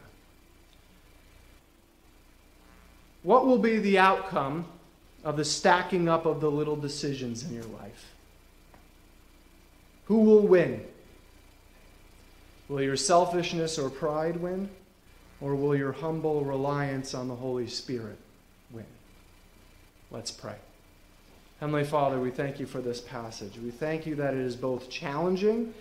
What 3.21 3.45
will 3.45 3.59
be 3.59 3.77
the 3.77 3.99
outcome 3.99 4.65
of 5.23 5.37
the 5.37 5.45
stacking 5.45 6.07
up 6.07 6.25
of 6.25 6.41
the 6.41 6.49
little 6.49 6.75
decisions 6.75 7.43
in 7.43 7.53
your 7.53 7.65
life? 7.65 8.13
Who 10.05 10.21
will 10.21 10.47
win? 10.47 10.83
Will 12.67 12.81
your 12.81 12.97
selfishness 12.97 13.77
or 13.77 13.89
pride 13.89 14.37
win? 14.37 14.69
Or 15.41 15.55
will 15.55 15.75
your 15.75 15.91
humble 15.91 16.43
reliance 16.43 17.13
on 17.13 17.27
the 17.27 17.35
Holy 17.35 17.67
Spirit 17.67 18.17
win? 18.71 18.85
Let's 20.11 20.31
pray. 20.31 20.55
Heavenly 21.59 21.83
Father, 21.83 22.19
we 22.19 22.31
thank 22.31 22.59
you 22.59 22.65
for 22.65 22.81
this 22.81 23.01
passage. 23.01 23.57
We 23.57 23.71
thank 23.71 24.05
you 24.05 24.15
that 24.15 24.33
it 24.33 24.39
is 24.39 24.55
both 24.55 24.89
challenging, 24.89 25.73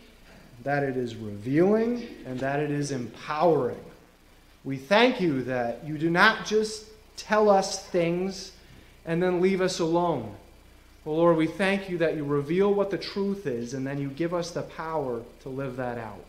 that 0.65 0.83
it 0.83 0.97
is 0.97 1.15
revealing, 1.15 2.07
and 2.27 2.39
that 2.41 2.61
it 2.61 2.71
is 2.71 2.91
empowering. 2.91 3.85
We 4.65 4.77
thank 4.77 5.21
you 5.21 5.43
that 5.45 5.85
you 5.85 5.97
do 5.97 6.11
not 6.11 6.47
just 6.47 6.87
tell 7.17 7.49
us 7.49 7.85
things 7.87 8.53
and 9.09 9.21
then 9.23 9.41
leave 9.41 9.61
us 9.61 9.81
alone. 9.81 10.35
Well, 11.05 11.17
Lord, 11.17 11.37
we 11.37 11.47
thank 11.47 11.89
you 11.89 11.99
that 11.99 12.15
you 12.15 12.25
reveal 12.25 12.73
what 12.73 12.91
the 12.91 12.99
truth 12.99 13.47
is 13.47 13.75
and 13.75 13.87
then 13.87 13.99
you 13.99 14.09
give 14.09 14.35
us 14.35 14.51
the 14.51 14.63
power 14.63 15.23
to 15.43 15.49
live 15.49 15.77
that 15.77 15.99
out. 15.99 16.25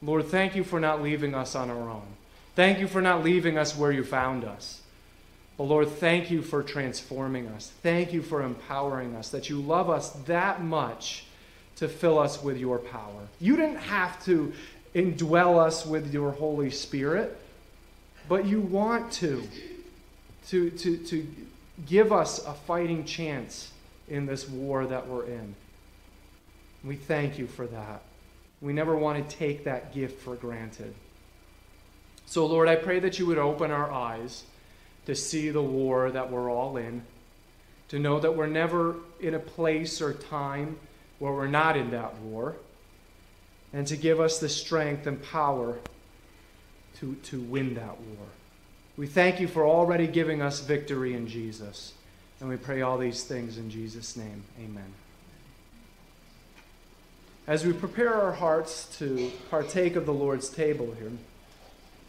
Lord, 0.00 0.26
thank 0.26 0.54
you 0.54 0.64
for 0.64 0.78
not 0.78 1.02
leaving 1.02 1.34
us 1.34 1.54
on 1.54 1.68
our 1.68 1.90
own. 1.90 2.06
Thank 2.54 2.78
you 2.78 2.86
for 2.86 3.02
not 3.02 3.24
leaving 3.24 3.58
us 3.58 3.76
where 3.76 3.92
you 3.92 4.04
found 4.04 4.44
us. 4.44 4.80
But 5.56 5.64
Lord, 5.64 5.88
thank 5.88 6.30
you 6.30 6.40
for 6.40 6.62
transforming 6.62 7.48
us. 7.48 7.72
Thank 7.82 8.12
you 8.12 8.22
for 8.22 8.42
empowering 8.42 9.16
us, 9.16 9.30
that 9.30 9.50
you 9.50 9.60
love 9.60 9.90
us 9.90 10.10
that 10.26 10.62
much 10.62 11.24
to 11.76 11.88
fill 11.88 12.18
us 12.18 12.42
with 12.42 12.56
your 12.56 12.78
power. 12.78 13.26
You 13.40 13.56
didn't 13.56 13.80
have 13.80 14.24
to 14.24 14.52
indwell 14.94 15.58
us 15.58 15.84
with 15.84 16.14
your 16.14 16.30
Holy 16.30 16.70
Spirit 16.70 17.36
but 18.28 18.44
you 18.44 18.60
want 18.60 19.10
to, 19.10 19.42
to, 20.48 20.70
to, 20.70 20.96
to 20.98 21.26
give 21.86 22.12
us 22.12 22.44
a 22.44 22.52
fighting 22.52 23.04
chance 23.04 23.72
in 24.08 24.26
this 24.26 24.48
war 24.48 24.86
that 24.86 25.06
we're 25.06 25.26
in. 25.26 25.54
We 26.84 26.96
thank 26.96 27.38
you 27.38 27.46
for 27.46 27.66
that. 27.66 28.02
We 28.60 28.72
never 28.72 28.96
want 28.96 29.28
to 29.28 29.36
take 29.36 29.64
that 29.64 29.94
gift 29.94 30.20
for 30.22 30.34
granted. 30.34 30.94
So, 32.26 32.46
Lord, 32.46 32.68
I 32.68 32.76
pray 32.76 32.98
that 33.00 33.18
you 33.18 33.26
would 33.26 33.38
open 33.38 33.70
our 33.70 33.90
eyes 33.90 34.44
to 35.06 35.14
see 35.14 35.50
the 35.50 35.62
war 35.62 36.10
that 36.10 36.30
we're 36.30 36.50
all 36.50 36.76
in, 36.76 37.02
to 37.88 37.98
know 37.98 38.20
that 38.20 38.36
we're 38.36 38.46
never 38.46 38.96
in 39.20 39.34
a 39.34 39.38
place 39.38 40.02
or 40.02 40.12
time 40.12 40.78
where 41.18 41.32
we're 41.32 41.46
not 41.46 41.76
in 41.76 41.90
that 41.92 42.16
war, 42.18 42.56
and 43.72 43.86
to 43.86 43.96
give 43.96 44.20
us 44.20 44.38
the 44.38 44.48
strength 44.48 45.06
and 45.06 45.22
power 45.22 45.78
to, 47.00 47.14
to 47.24 47.40
win 47.40 47.74
that 47.74 47.98
war. 47.98 48.26
We 48.98 49.06
thank 49.06 49.38
you 49.38 49.46
for 49.46 49.64
already 49.64 50.08
giving 50.08 50.42
us 50.42 50.58
victory 50.58 51.14
in 51.14 51.28
Jesus. 51.28 51.94
And 52.40 52.48
we 52.48 52.56
pray 52.56 52.82
all 52.82 52.98
these 52.98 53.22
things 53.22 53.56
in 53.56 53.70
Jesus' 53.70 54.16
name. 54.16 54.42
Amen. 54.58 54.92
As 57.46 57.64
we 57.64 57.72
prepare 57.72 58.12
our 58.12 58.32
hearts 58.32 58.98
to 58.98 59.30
partake 59.50 59.94
of 59.94 60.04
the 60.04 60.12
Lord's 60.12 60.50
table 60.50 60.94
here, 60.98 61.12